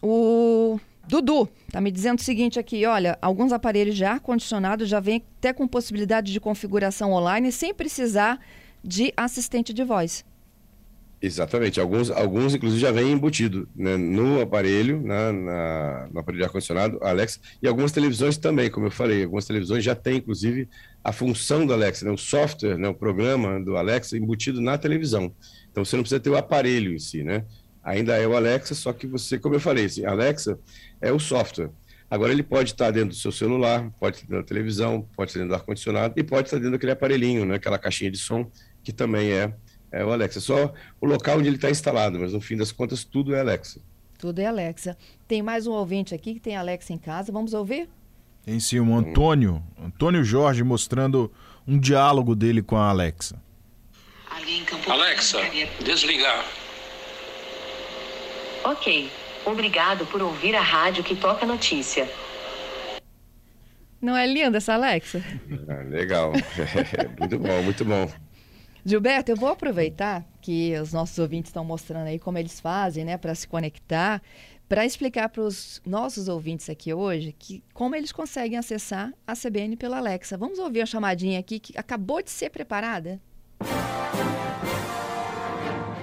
O 0.00 0.78
Dudu 1.08 1.48
está 1.66 1.80
me 1.80 1.90
dizendo 1.90 2.18
o 2.18 2.22
seguinte 2.22 2.58
aqui, 2.58 2.84
olha, 2.84 3.18
alguns 3.20 3.52
aparelhos 3.52 3.96
de 3.96 4.04
ar-condicionado 4.04 4.84
já 4.86 5.00
vêm 5.00 5.24
até 5.38 5.52
com 5.52 5.66
possibilidade 5.66 6.32
de 6.32 6.38
configuração 6.38 7.12
online 7.12 7.50
sem 7.50 7.74
precisar 7.74 8.38
de 8.84 9.12
assistente 9.16 9.72
de 9.72 9.82
voz. 9.82 10.24
Exatamente, 11.20 11.80
alguns, 11.80 12.12
alguns 12.12 12.54
inclusive 12.54 12.80
já 12.80 12.92
vêm 12.92 13.10
embutido 13.10 13.68
né, 13.74 13.96
no 13.96 14.40
aparelho, 14.40 15.02
na, 15.02 15.32
na, 15.32 16.08
no 16.12 16.20
aparelho 16.20 16.42
de 16.42 16.44
ar-condicionado, 16.44 16.96
Alexa, 17.02 17.40
e 17.60 17.66
algumas 17.66 17.90
televisões 17.90 18.36
também, 18.36 18.70
como 18.70 18.86
eu 18.86 18.90
falei, 18.90 19.24
algumas 19.24 19.44
televisões 19.44 19.82
já 19.82 19.96
têm 19.96 20.18
inclusive 20.18 20.68
a 21.02 21.12
função 21.12 21.66
do 21.66 21.72
Alexa, 21.72 22.04
né, 22.04 22.12
o 22.12 22.16
software, 22.16 22.78
né, 22.78 22.88
o 22.88 22.94
programa 22.94 23.60
do 23.60 23.76
Alexa 23.76 24.16
embutido 24.16 24.60
na 24.60 24.78
televisão. 24.78 25.34
Então 25.72 25.84
você 25.84 25.96
não 25.96 26.04
precisa 26.04 26.20
ter 26.20 26.30
o 26.30 26.36
aparelho 26.36 26.94
em 26.94 26.98
si, 27.00 27.24
né? 27.24 27.44
Ainda 27.82 28.16
é 28.16 28.26
o 28.26 28.36
Alexa, 28.36 28.74
só 28.74 28.92
que 28.92 29.06
você, 29.06 29.38
como 29.38 29.54
eu 29.54 29.60
falei, 29.60 29.86
assim, 29.86 30.04
Alexa 30.04 30.58
é 31.00 31.10
o 31.10 31.18
software. 31.18 31.70
Agora 32.10 32.32
ele 32.32 32.42
pode 32.42 32.70
estar 32.72 32.90
dentro 32.90 33.10
do 33.10 33.14
seu 33.14 33.32
celular, 33.32 33.90
pode 33.98 34.16
estar 34.16 34.28
dentro 34.28 34.42
da 34.42 34.48
televisão, 34.48 35.08
pode 35.16 35.30
estar 35.30 35.40
dentro 35.40 35.54
do 35.54 35.58
ar-condicionado 35.58 36.14
e 36.16 36.22
pode 36.22 36.46
estar 36.46 36.56
dentro 36.56 36.72
daquele 36.72 36.92
aparelhinho, 36.92 37.44
né? 37.44 37.56
aquela 37.56 37.78
caixinha 37.78 38.10
de 38.10 38.18
som, 38.18 38.50
que 38.82 38.92
também 38.92 39.30
é, 39.30 39.52
é 39.90 40.04
o 40.04 40.12
Alexa. 40.12 40.40
Só 40.40 40.72
o 41.00 41.06
local 41.06 41.38
onde 41.38 41.48
ele 41.48 41.56
está 41.56 41.70
instalado, 41.70 42.18
mas 42.18 42.32
no 42.32 42.40
fim 42.40 42.56
das 42.56 42.72
contas 42.72 43.04
tudo 43.04 43.34
é 43.34 43.40
Alexa. 43.40 43.80
Tudo 44.18 44.40
é 44.40 44.46
Alexa. 44.46 44.96
Tem 45.26 45.42
mais 45.42 45.66
um 45.66 45.72
ouvinte 45.72 46.14
aqui 46.14 46.34
que 46.34 46.40
tem 46.40 46.56
Alexa 46.56 46.92
em 46.92 46.98
casa, 46.98 47.32
vamos 47.32 47.54
ouvir? 47.54 47.88
Tem 48.44 48.58
sim, 48.58 48.80
o 48.80 48.94
Antônio, 48.94 49.62
Antônio 49.78 50.24
Jorge 50.24 50.62
mostrando 50.62 51.30
um 51.66 51.78
diálogo 51.78 52.34
dele 52.34 52.62
com 52.62 52.76
a 52.76 52.88
Alexa. 52.88 53.40
Alexa, 54.88 55.38
desligar. 55.84 56.44
Ok. 58.64 59.10
Obrigado 59.44 60.06
por 60.06 60.22
ouvir 60.22 60.54
a 60.54 60.62
rádio 60.62 61.04
que 61.04 61.14
toca 61.14 61.46
notícia. 61.46 62.08
Não 64.00 64.16
é 64.16 64.26
linda 64.26 64.58
essa 64.58 64.74
Alexa? 64.74 65.22
Ah, 65.68 65.82
legal. 65.82 66.32
muito 67.18 67.38
bom, 67.38 67.62
muito 67.62 67.84
bom. 67.84 68.10
Gilberto, 68.84 69.30
eu 69.32 69.36
vou 69.36 69.48
aproveitar 69.48 70.24
que 70.40 70.78
os 70.78 70.92
nossos 70.92 71.18
ouvintes 71.18 71.50
estão 71.50 71.64
mostrando 71.64 72.06
aí 72.06 72.18
como 72.18 72.38
eles 72.38 72.60
fazem, 72.60 73.04
né, 73.04 73.16
para 73.16 73.34
se 73.34 73.46
conectar, 73.46 74.22
para 74.68 74.84
explicar 74.84 75.28
para 75.28 75.42
os 75.42 75.80
nossos 75.84 76.28
ouvintes 76.28 76.68
aqui 76.68 76.92
hoje 76.92 77.34
que 77.38 77.62
como 77.72 77.94
eles 77.94 78.12
conseguem 78.12 78.58
acessar 78.58 79.12
a 79.26 79.34
CBN 79.34 79.76
pela 79.76 79.98
Alexa. 79.98 80.36
Vamos 80.36 80.58
ouvir 80.58 80.82
a 80.82 80.86
chamadinha 80.86 81.40
aqui 81.40 81.58
que 81.58 81.76
acabou 81.76 82.22
de 82.22 82.30
ser 82.30 82.50
preparada? 82.50 83.20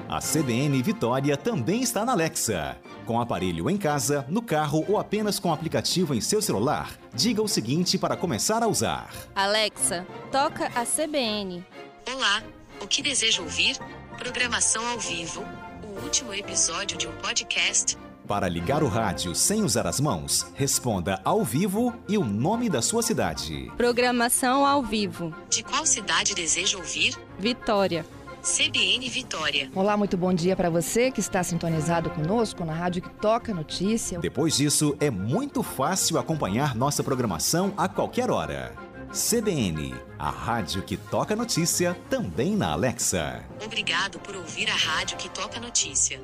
A 0.07 0.19
CBN 0.19 0.81
Vitória 0.81 1.35
também 1.35 1.81
está 1.81 2.05
na 2.05 2.13
Alexa. 2.13 2.77
Com 3.05 3.19
aparelho 3.19 3.69
em 3.69 3.77
casa, 3.77 4.25
no 4.29 4.41
carro 4.41 4.85
ou 4.88 4.97
apenas 4.97 5.39
com 5.39 5.51
aplicativo 5.51 6.13
em 6.13 6.21
seu 6.21 6.41
celular, 6.41 6.97
diga 7.13 7.41
o 7.41 7.47
seguinte 7.47 7.97
para 7.97 8.15
começar 8.15 8.63
a 8.63 8.67
usar: 8.67 9.09
Alexa, 9.35 10.05
toca 10.31 10.67
a 10.67 10.85
CBN. 10.85 11.65
Olá, 12.07 12.43
o 12.81 12.88
que 12.88 13.01
deseja 13.01 13.41
ouvir? 13.41 13.77
Programação 14.17 14.85
ao 14.88 14.99
vivo. 14.99 15.43
O 15.83 16.03
último 16.03 16.33
episódio 16.33 16.97
de 16.97 17.07
um 17.07 17.11
podcast. 17.13 17.97
Para 18.27 18.49
ligar 18.49 18.81
o 18.81 18.88
rádio 18.88 19.35
sem 19.35 19.61
usar 19.61 19.85
as 19.85 19.99
mãos, 19.99 20.47
responda 20.55 21.21
ao 21.23 21.43
vivo 21.43 21.93
e 22.07 22.17
o 22.17 22.23
nome 22.23 22.69
da 22.69 22.81
sua 22.81 23.03
cidade. 23.03 23.71
Programação 23.77 24.65
ao 24.65 24.81
vivo. 24.81 25.33
De 25.49 25.63
qual 25.63 25.85
cidade 25.85 26.33
deseja 26.33 26.77
ouvir? 26.77 27.15
Vitória. 27.38 28.05
CBN 28.41 29.09
Vitória. 29.09 29.71
Olá, 29.75 29.97
muito 29.97 30.15
bom 30.15 30.33
dia 30.33 30.55
para 30.55 30.69
você 30.69 31.09
que 31.11 31.19
está 31.19 31.43
sintonizado 31.43 32.09
conosco 32.11 32.63
na 32.63 32.73
rádio 32.73 33.01
que 33.01 33.09
toca 33.09 33.53
notícia. 33.53 34.19
Depois 34.19 34.55
disso, 34.55 34.95
é 34.99 35.09
muito 35.09 35.63
fácil 35.63 36.17
acompanhar 36.17 36.75
nossa 36.75 37.03
programação 37.03 37.73
a 37.75 37.88
qualquer 37.88 38.29
hora. 38.29 38.73
CBN, 39.11 39.95
a 40.17 40.30
rádio 40.30 40.82
que 40.82 40.97
toca 40.97 41.36
notícia, 41.36 41.95
também 42.10 42.56
na 42.56 42.71
Alexa. 42.71 43.43
Obrigado 43.63 44.19
por 44.19 44.36
ouvir 44.36 44.69
a 44.69 44.75
rádio 44.75 45.17
que 45.17 45.30
toca 45.30 45.60
notícia. 45.60 46.19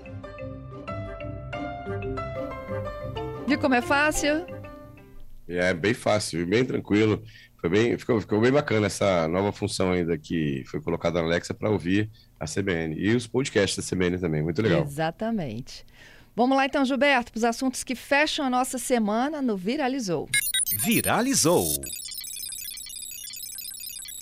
Viu 3.47 3.60
como 3.60 3.75
é 3.75 3.82
fácil? 3.82 4.45
É 5.47 5.73
bem 5.73 5.93
fácil, 5.93 6.45
bem 6.47 6.63
tranquilo. 6.63 7.21
Foi 7.60 7.69
bem, 7.69 7.97
ficou, 7.97 8.19
ficou 8.19 8.41
bem 8.41 8.51
bacana 8.51 8.88
essa 8.88 9.27
nova 9.27 9.51
função 9.51 9.91
ainda 9.91 10.17
que 10.17 10.63
foi 10.65 10.82
colocada 10.82 11.21
na 11.21 11.27
Alexa 11.27 11.54
para 11.54 11.69
ouvir 11.69 12.10
a 12.39 12.45
CBN 12.45 12.95
e 12.97 13.15
os 13.15 13.27
podcasts 13.27 13.77
da 13.77 13.95
CBN 13.95 14.17
também. 14.17 14.41
Muito 14.41 14.62
legal. 14.62 14.84
Exatamente. 14.84 15.86
Vamos 16.36 16.56
lá 16.56 16.65
então, 16.65 16.86
Gilberto, 16.86 17.32
para 17.32 17.38
os 17.38 17.43
assuntos 17.43 17.84
que 17.84 17.93
fecham 17.93 18.45
a 18.45 18.49
nossa 18.49 18.77
semana 18.77 19.41
no 19.41 19.58
Viralizou. 19.58 20.30
Viralizou. 20.80 21.67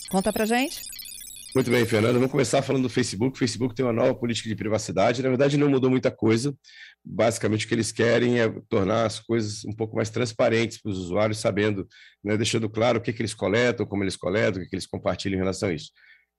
Conta 0.10 0.34
pra 0.34 0.46
gente. 0.46 0.82
Muito 1.54 1.72
bem, 1.72 1.84
Fernando. 1.86 2.16
Vamos 2.16 2.32
começar 2.32 2.62
falando 2.62 2.84
do 2.84 2.90
Facebook. 2.90 3.36
O 3.36 3.40
Facebook 3.40 3.74
tem 3.74 3.84
uma 3.84 3.94
nova 3.94 4.14
política 4.14 4.48
de 4.48 4.56
privacidade. 4.56 5.24
Na 5.24 5.30
verdade, 5.30 5.58
não 5.58 5.68
mudou 5.68 5.90
muita 5.90 6.12
coisa. 6.12 6.56
Basicamente, 7.04 7.66
o 7.66 7.68
que 7.68 7.74
eles 7.74 7.92
querem 7.92 8.40
é 8.40 8.48
tornar 8.70 9.06
as 9.06 9.20
coisas 9.20 9.66
um 9.66 9.74
pouco 9.74 9.96
mais 9.96 10.12
transparentes 10.12 10.80
para 10.80 10.92
os 10.92 10.98
usuários, 11.00 11.40
sabendo, 11.40 11.88
né, 12.24 12.38
deixando 12.38 12.70
claro 12.70 13.00
o 13.00 13.02
que, 13.02 13.12
que 13.12 13.22
eles 13.22 13.34
coletam, 13.34 13.86
como 13.86 14.04
eles 14.04 14.16
coletam, 14.16 14.60
o 14.60 14.64
que, 14.64 14.70
que 14.70 14.76
eles 14.76 14.86
compartilham 14.86 15.36
em 15.38 15.40
relação 15.40 15.70
a 15.70 15.74
isso. 15.74 15.92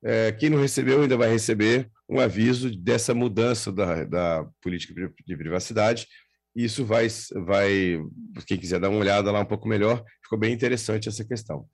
É, 0.02 0.32
quem 0.32 0.48
não 0.48 0.60
recebeu 0.60 1.02
ainda 1.02 1.16
vai 1.16 1.30
receber 1.30 1.90
um 2.08 2.20
aviso 2.20 2.70
dessa 2.70 3.12
mudança 3.12 3.72
da, 3.72 4.04
da 4.04 4.46
política 4.62 4.94
de 5.26 5.36
privacidade. 5.36 6.06
Isso 6.54 6.84
vai, 6.84 7.08
vai, 7.46 8.00
quem 8.46 8.58
quiser 8.58 8.78
dar 8.80 8.90
uma 8.90 8.98
olhada 8.98 9.30
lá 9.30 9.40
um 9.40 9.46
pouco 9.46 9.68
melhor, 9.68 10.04
ficou 10.22 10.38
bem 10.38 10.52
interessante 10.52 11.08
essa 11.08 11.24
questão. 11.24 11.66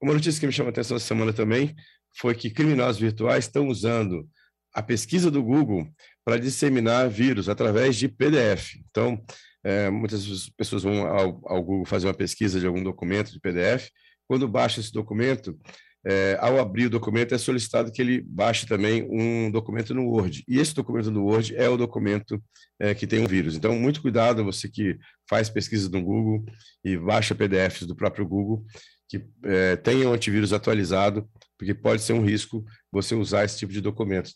Uma 0.00 0.14
notícia 0.14 0.40
que 0.40 0.46
me 0.46 0.52
chama 0.52 0.70
a 0.70 0.72
atenção 0.72 0.96
essa 0.96 1.06
semana 1.06 1.32
também 1.32 1.74
foi 2.18 2.34
que 2.34 2.50
criminosos 2.50 3.00
virtuais 3.00 3.44
estão 3.44 3.68
usando 3.68 4.28
a 4.74 4.82
pesquisa 4.82 5.30
do 5.30 5.42
Google 5.42 5.86
para 6.24 6.38
disseminar 6.38 7.08
vírus 7.08 7.48
através 7.48 7.96
de 7.96 8.08
PDF. 8.08 8.76
Então, 8.90 9.22
é, 9.64 9.90
muitas 9.90 10.48
pessoas 10.56 10.82
vão 10.82 11.06
ao, 11.06 11.40
ao, 11.44 11.62
Google 11.62 11.84
fazer 11.84 12.06
uma 12.06 12.14
pesquisa 12.14 12.58
de 12.58 12.66
algum 12.66 12.82
documento 12.82 13.32
de 13.32 13.40
PDF. 13.40 13.90
Quando 14.26 14.48
baixa 14.48 14.80
esse 14.80 14.92
documento, 14.92 15.58
é, 16.06 16.38
ao 16.40 16.58
abrir 16.58 16.86
o 16.86 16.90
documento, 16.90 17.34
é 17.34 17.38
solicitado 17.38 17.92
que 17.92 18.00
ele 18.00 18.22
baixe 18.22 18.66
também 18.66 19.06
um 19.10 19.50
documento 19.50 19.94
no 19.94 20.06
Word. 20.06 20.44
E 20.48 20.58
esse 20.58 20.74
documento 20.74 21.10
no 21.10 21.24
Word 21.24 21.54
é 21.56 21.68
o 21.68 21.76
documento 21.76 22.42
é, 22.78 22.94
que 22.94 23.06
tem 23.06 23.20
um 23.20 23.26
vírus. 23.26 23.54
Então, 23.54 23.78
muito 23.78 24.00
cuidado, 24.00 24.44
você 24.44 24.68
que 24.68 24.96
faz 25.28 25.50
pesquisa 25.50 25.90
no 25.90 26.02
Google 26.02 26.44
e 26.82 26.96
baixa 26.96 27.34
PDFs 27.34 27.86
do 27.86 27.96
próprio 27.96 28.26
Google, 28.26 28.64
que 29.10 29.26
é, 29.44 29.74
tenha 29.74 30.08
um 30.08 30.12
antivírus 30.12 30.52
atualizado, 30.52 31.28
porque 31.58 31.74
pode 31.74 32.00
ser 32.00 32.12
um 32.12 32.24
risco 32.24 32.64
você 32.92 33.16
usar 33.16 33.44
esse 33.44 33.58
tipo 33.58 33.72
de 33.72 33.80
documento 33.80 34.30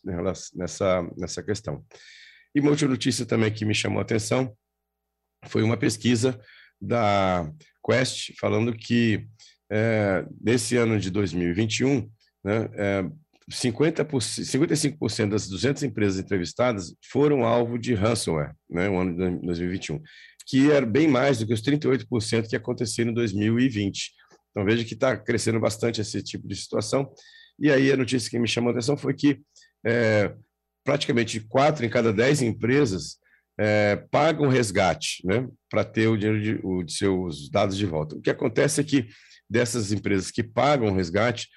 nessa, 0.52 1.08
nessa 1.16 1.42
questão. 1.44 1.84
E 2.52 2.60
uma 2.60 2.70
outra 2.70 2.88
notícia 2.88 3.24
também 3.24 3.52
que 3.52 3.64
me 3.64 3.74
chamou 3.74 4.00
a 4.00 4.02
atenção 4.02 4.52
foi 5.46 5.62
uma 5.62 5.76
pesquisa 5.76 6.38
da 6.80 7.48
Quest 7.86 8.32
falando 8.40 8.74
que 8.74 9.28
é, 9.70 10.26
nesse 10.40 10.76
ano 10.76 10.98
de 10.98 11.08
2021, 11.08 12.10
né, 12.42 12.68
é, 12.74 13.04
50%, 13.48 14.08
55% 14.08 15.28
das 15.28 15.48
200 15.48 15.84
empresas 15.84 16.18
entrevistadas 16.18 16.94
foram 17.12 17.44
alvo 17.44 17.78
de 17.78 17.94
ransomware, 17.94 18.54
né, 18.68 18.88
no 18.88 18.98
ano 18.98 19.12
de 19.12 19.46
2021, 19.46 20.02
que 20.46 20.70
era 20.70 20.84
bem 20.84 21.08
mais 21.08 21.38
do 21.38 21.46
que 21.46 21.54
os 21.54 21.62
38% 21.62 22.48
que 22.48 22.56
aconteceram 22.56 23.10
em 23.10 23.14
2020. 23.14 24.12
Então 24.54 24.64
veja 24.64 24.84
que 24.84 24.94
está 24.94 25.16
crescendo 25.16 25.58
bastante 25.58 26.00
esse 26.00 26.22
tipo 26.22 26.46
de 26.46 26.54
situação. 26.54 27.12
E 27.58 27.70
aí 27.72 27.90
a 27.90 27.96
notícia 27.96 28.30
que 28.30 28.38
me 28.38 28.46
chamou 28.46 28.70
a 28.70 28.72
atenção 28.72 28.96
foi 28.96 29.12
que 29.12 29.40
é, 29.84 30.32
praticamente 30.84 31.40
quatro 31.40 31.84
em 31.84 31.90
cada 31.90 32.12
dez 32.12 32.40
empresas 32.40 33.18
é, 33.58 33.96
pagam 34.10 34.48
resgate 34.48 35.26
né, 35.26 35.48
para 35.68 35.84
ter 35.84 36.06
o 36.06 36.16
dinheiro 36.16 36.40
de, 36.40 36.60
o, 36.62 36.82
de 36.84 36.92
seus 36.92 37.50
dados 37.50 37.76
de 37.76 37.86
volta. 37.86 38.16
O 38.16 38.20
que 38.20 38.30
acontece 38.30 38.80
é 38.80 38.84
que 38.84 39.08
dessas 39.50 39.92
empresas 39.92 40.30
que 40.30 40.42
pagam 40.42 40.94
resgate, 40.94 41.48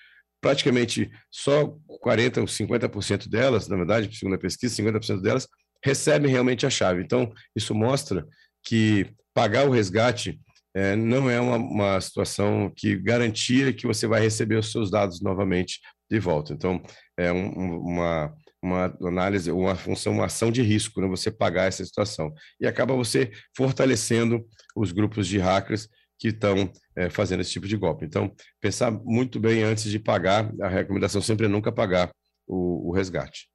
praticamente 0.41 1.09
só 1.31 1.75
40% 2.03 2.37
ou 2.37 2.45
50% 2.45 3.29
delas, 3.29 3.67
na 3.67 3.75
verdade, 3.75 4.15
segundo 4.15 4.35
a 4.35 4.39
pesquisa, 4.39 4.75
50% 4.75 5.21
delas 5.21 5.47
recebem 5.83 6.31
realmente 6.31 6.65
a 6.65 6.69
chave. 6.69 7.01
Então, 7.01 7.31
isso 7.55 7.73
mostra 7.73 8.25
que 8.63 9.07
pagar 9.33 9.67
o 9.67 9.71
resgate 9.71 10.39
é, 10.75 10.95
não 10.95 11.29
é 11.29 11.39
uma, 11.39 11.57
uma, 11.57 12.01
situação 12.01 12.71
que 12.75 12.95
garantia 12.95 13.73
que 13.73 13.87
você 13.87 14.05
vai 14.07 14.21
receber 14.21 14.57
os 14.57 14.71
seus 14.71 14.91
dados 14.91 15.21
novamente 15.21 15.79
de 16.09 16.19
volta. 16.19 16.53
Então, 16.53 16.81
é 17.17 17.31
um, 17.31 17.79
uma, 17.79 18.33
uma 18.61 18.97
análise, 19.01 19.51
uma 19.51 19.75
função, 19.75 20.13
uma 20.13 20.25
ação 20.25 20.51
de 20.51 20.61
risco, 20.61 21.01
né, 21.01 21.07
você 21.07 21.31
pagar 21.31 21.65
essa 21.65 21.83
situação. 21.83 22.33
E 22.59 22.67
acaba 22.67 22.95
você 22.95 23.31
fortalecendo 23.55 24.45
os 24.75 24.91
grupos 24.91 25.27
de 25.27 25.37
hackers 25.39 25.89
que 26.19 26.29
estão 26.29 26.71
é, 26.95 27.09
fazendo 27.09 27.41
esse 27.41 27.51
tipo 27.51 27.67
de 27.67 27.77
golpe. 27.77 28.05
Então, 28.05 28.33
pensar 28.59 28.91
muito 28.91 29.39
bem 29.39 29.63
antes 29.63 29.89
de 29.89 29.99
pagar, 29.99 30.51
a 30.61 30.67
recomendação 30.67 31.21
sempre 31.21 31.45
é 31.45 31.49
nunca 31.49 31.71
pagar 31.71 32.09
o, 32.47 32.89
o 32.89 32.91
resgate. 32.91 33.47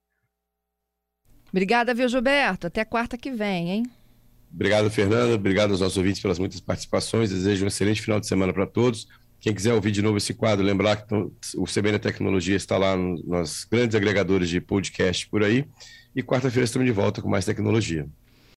Obrigada, 1.50 1.92
viu, 1.92 2.08
Gilberto? 2.08 2.66
Até 2.66 2.84
quarta 2.84 3.18
que 3.18 3.30
vem, 3.30 3.70
hein? 3.70 3.82
Obrigado, 4.54 4.90
Fernanda. 4.90 5.34
Obrigado 5.34 5.70
aos 5.70 5.80
nossos 5.80 5.96
ouvintes 5.96 6.20
pelas 6.20 6.38
muitas 6.38 6.60
participações. 6.60 7.30
Desejo 7.30 7.64
um 7.64 7.68
excelente 7.68 8.02
final 8.02 8.20
de 8.20 8.26
semana 8.26 8.52
para 8.52 8.66
todos. 8.66 9.08
Quem 9.40 9.54
quiser 9.54 9.74
ouvir 9.74 9.90
de 9.90 10.02
novo 10.02 10.18
esse 10.18 10.34
quadro, 10.34 10.64
lembrar 10.64 10.96
que 10.96 11.14
o 11.56 11.64
CBN 11.64 11.98
Tecnologia 11.98 12.54
está 12.54 12.78
lá 12.78 12.96
nos 12.96 13.64
grandes 13.64 13.96
agregadores 13.96 14.48
de 14.48 14.60
podcast 14.60 15.28
por 15.28 15.42
aí. 15.42 15.64
E 16.14 16.22
quarta-feira 16.22 16.64
estamos 16.64 16.86
de 16.86 16.92
volta 16.92 17.20
com 17.20 17.28
mais 17.28 17.44
tecnologia. 17.44 18.06